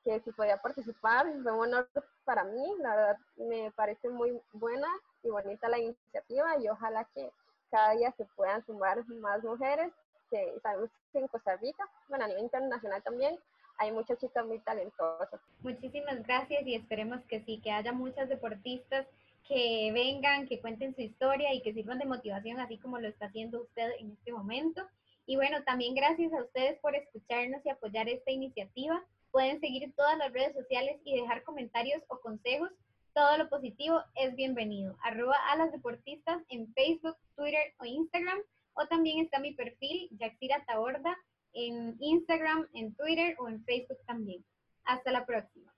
que 0.04 0.20
si 0.22 0.32
podía 0.32 0.62
participar, 0.62 1.26
fue 1.42 1.52
un 1.52 1.60
honor 1.60 1.90
para 2.26 2.44
mí. 2.44 2.66
La 2.80 2.96
verdad, 2.96 3.18
me 3.38 3.72
parece 3.72 4.10
muy 4.10 4.40
buena 4.54 4.88
y 5.24 5.30
bonita 5.30 5.70
la 5.70 5.80
iniciativa 5.80 6.58
y 6.60 6.70
ojalá 6.70 7.06
que, 7.14 7.32
cada 7.74 7.96
día 7.96 8.14
se 8.16 8.26
puedan 8.36 8.64
sumar 8.68 9.04
más 9.16 9.44
mujeres, 9.44 9.92
que 10.30 10.54
sabemos 10.62 10.92
que 11.12 11.18
en 11.18 11.28
Costa 11.28 11.56
Rica, 11.56 11.90
bueno, 12.08 12.26
a 12.26 12.28
nivel 12.28 12.44
internacional 12.44 13.02
también, 13.02 13.40
hay 13.80 13.92
muchas 13.92 14.20
chicas 14.20 14.46
muy 14.46 14.60
talentosas. 14.60 15.42
Muchísimas 15.62 16.22
gracias 16.22 16.68
y 16.68 16.76
esperemos 16.76 17.22
que 17.28 17.44
sí, 17.46 17.60
que 17.64 17.72
haya 17.72 17.92
muchas 17.92 18.30
deportistas 18.30 19.08
que 19.48 19.90
vengan, 19.92 20.48
que 20.48 20.62
cuenten 20.62 20.94
su 20.94 21.02
historia 21.02 21.52
y 21.52 21.62
que 21.62 21.74
sirvan 21.74 21.98
de 21.98 22.06
motivación, 22.06 22.60
así 22.60 22.78
como 22.78 23.00
lo 23.00 23.08
está 23.08 23.26
haciendo 23.26 23.64
usted 23.64 23.90
en 24.00 24.12
este 24.12 24.32
momento. 24.32 24.88
Y 25.26 25.36
bueno, 25.36 25.64
también 25.64 25.96
gracias 25.96 26.32
a 26.32 26.44
ustedes 26.44 26.78
por 26.80 26.96
escucharnos 26.96 27.66
y 27.66 27.70
apoyar 27.70 28.08
esta 28.08 28.30
iniciativa. 28.30 29.04
Pueden 29.34 29.60
seguir 29.62 29.92
todas 29.96 30.16
las 30.20 30.32
redes 30.32 30.54
sociales 30.54 31.02
y 31.04 31.20
dejar 31.20 31.42
comentarios 31.42 32.04
o 32.08 32.20
consejos. 32.20 32.70
Todo 33.16 33.36
lo 33.40 33.50
positivo 33.50 34.00
es 34.14 34.36
bienvenido. 34.36 34.96
Arroba 35.02 35.36
a 35.50 35.58
deportistas 35.70 36.44
en 36.50 36.72
Facebook, 36.76 37.18
Twitter 37.36 37.74
o 37.80 37.86
Instagram. 37.86 38.38
O 38.76 38.86
también 38.86 39.26
está 39.26 39.40
mi 39.40 39.56
perfil, 39.56 40.08
Yaxira 40.20 40.64
Taborda, 40.68 41.18
en 41.54 41.98
Instagram, 42.00 42.68
en 42.76 42.94
Twitter 42.94 43.36
o 43.40 43.50
en 43.50 43.66
Facebook 43.66 43.98
también. 44.06 44.46
Hasta 44.86 45.12
la 45.12 45.26
próxima. 45.26 45.74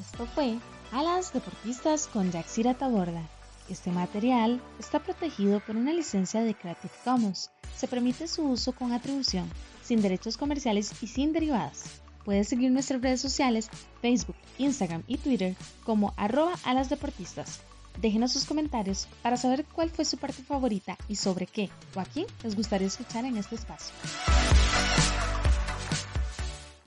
Esto 0.00 0.26
fue 0.26 0.58
Alas 0.90 1.32
Deportistas 1.32 2.08
con 2.08 2.32
Yaxira 2.32 2.74
Taborda. 2.74 3.22
Este 3.70 3.92
material 3.92 4.60
está 4.80 4.98
protegido 4.98 5.60
por 5.60 5.76
una 5.76 5.92
licencia 5.92 6.42
de 6.42 6.56
Creative 6.56 6.92
Commons. 7.04 7.52
Se 7.76 7.86
permite 7.86 8.26
su 8.26 8.48
uso 8.48 8.72
con 8.72 8.92
atribución, 8.92 9.48
sin 9.86 10.02
derechos 10.02 10.36
comerciales 10.36 10.92
y 11.00 11.06
sin 11.06 11.32
derivadas. 11.32 12.02
Puedes 12.24 12.48
seguir 12.48 12.72
nuestras 12.72 13.00
redes 13.00 13.20
sociales, 13.20 13.70
Facebook, 14.02 14.34
Instagram 14.58 15.04
y 15.06 15.18
Twitter 15.18 15.54
como 15.84 16.12
arroba 16.16 16.54
alasdeportistas. 16.64 17.60
Déjenos 18.00 18.32
sus 18.32 18.44
comentarios 18.44 19.08
para 19.22 19.36
saber 19.36 19.64
cuál 19.72 19.90
fue 19.90 20.04
su 20.04 20.18
parte 20.18 20.42
favorita 20.42 20.98
y 21.08 21.14
sobre 21.14 21.46
qué 21.46 21.70
o 21.94 22.00
a 22.00 22.04
quién 22.04 22.26
les 22.42 22.56
gustaría 22.56 22.88
escuchar 22.88 23.24
en 23.24 23.36
este 23.36 23.54
espacio. 23.54 23.94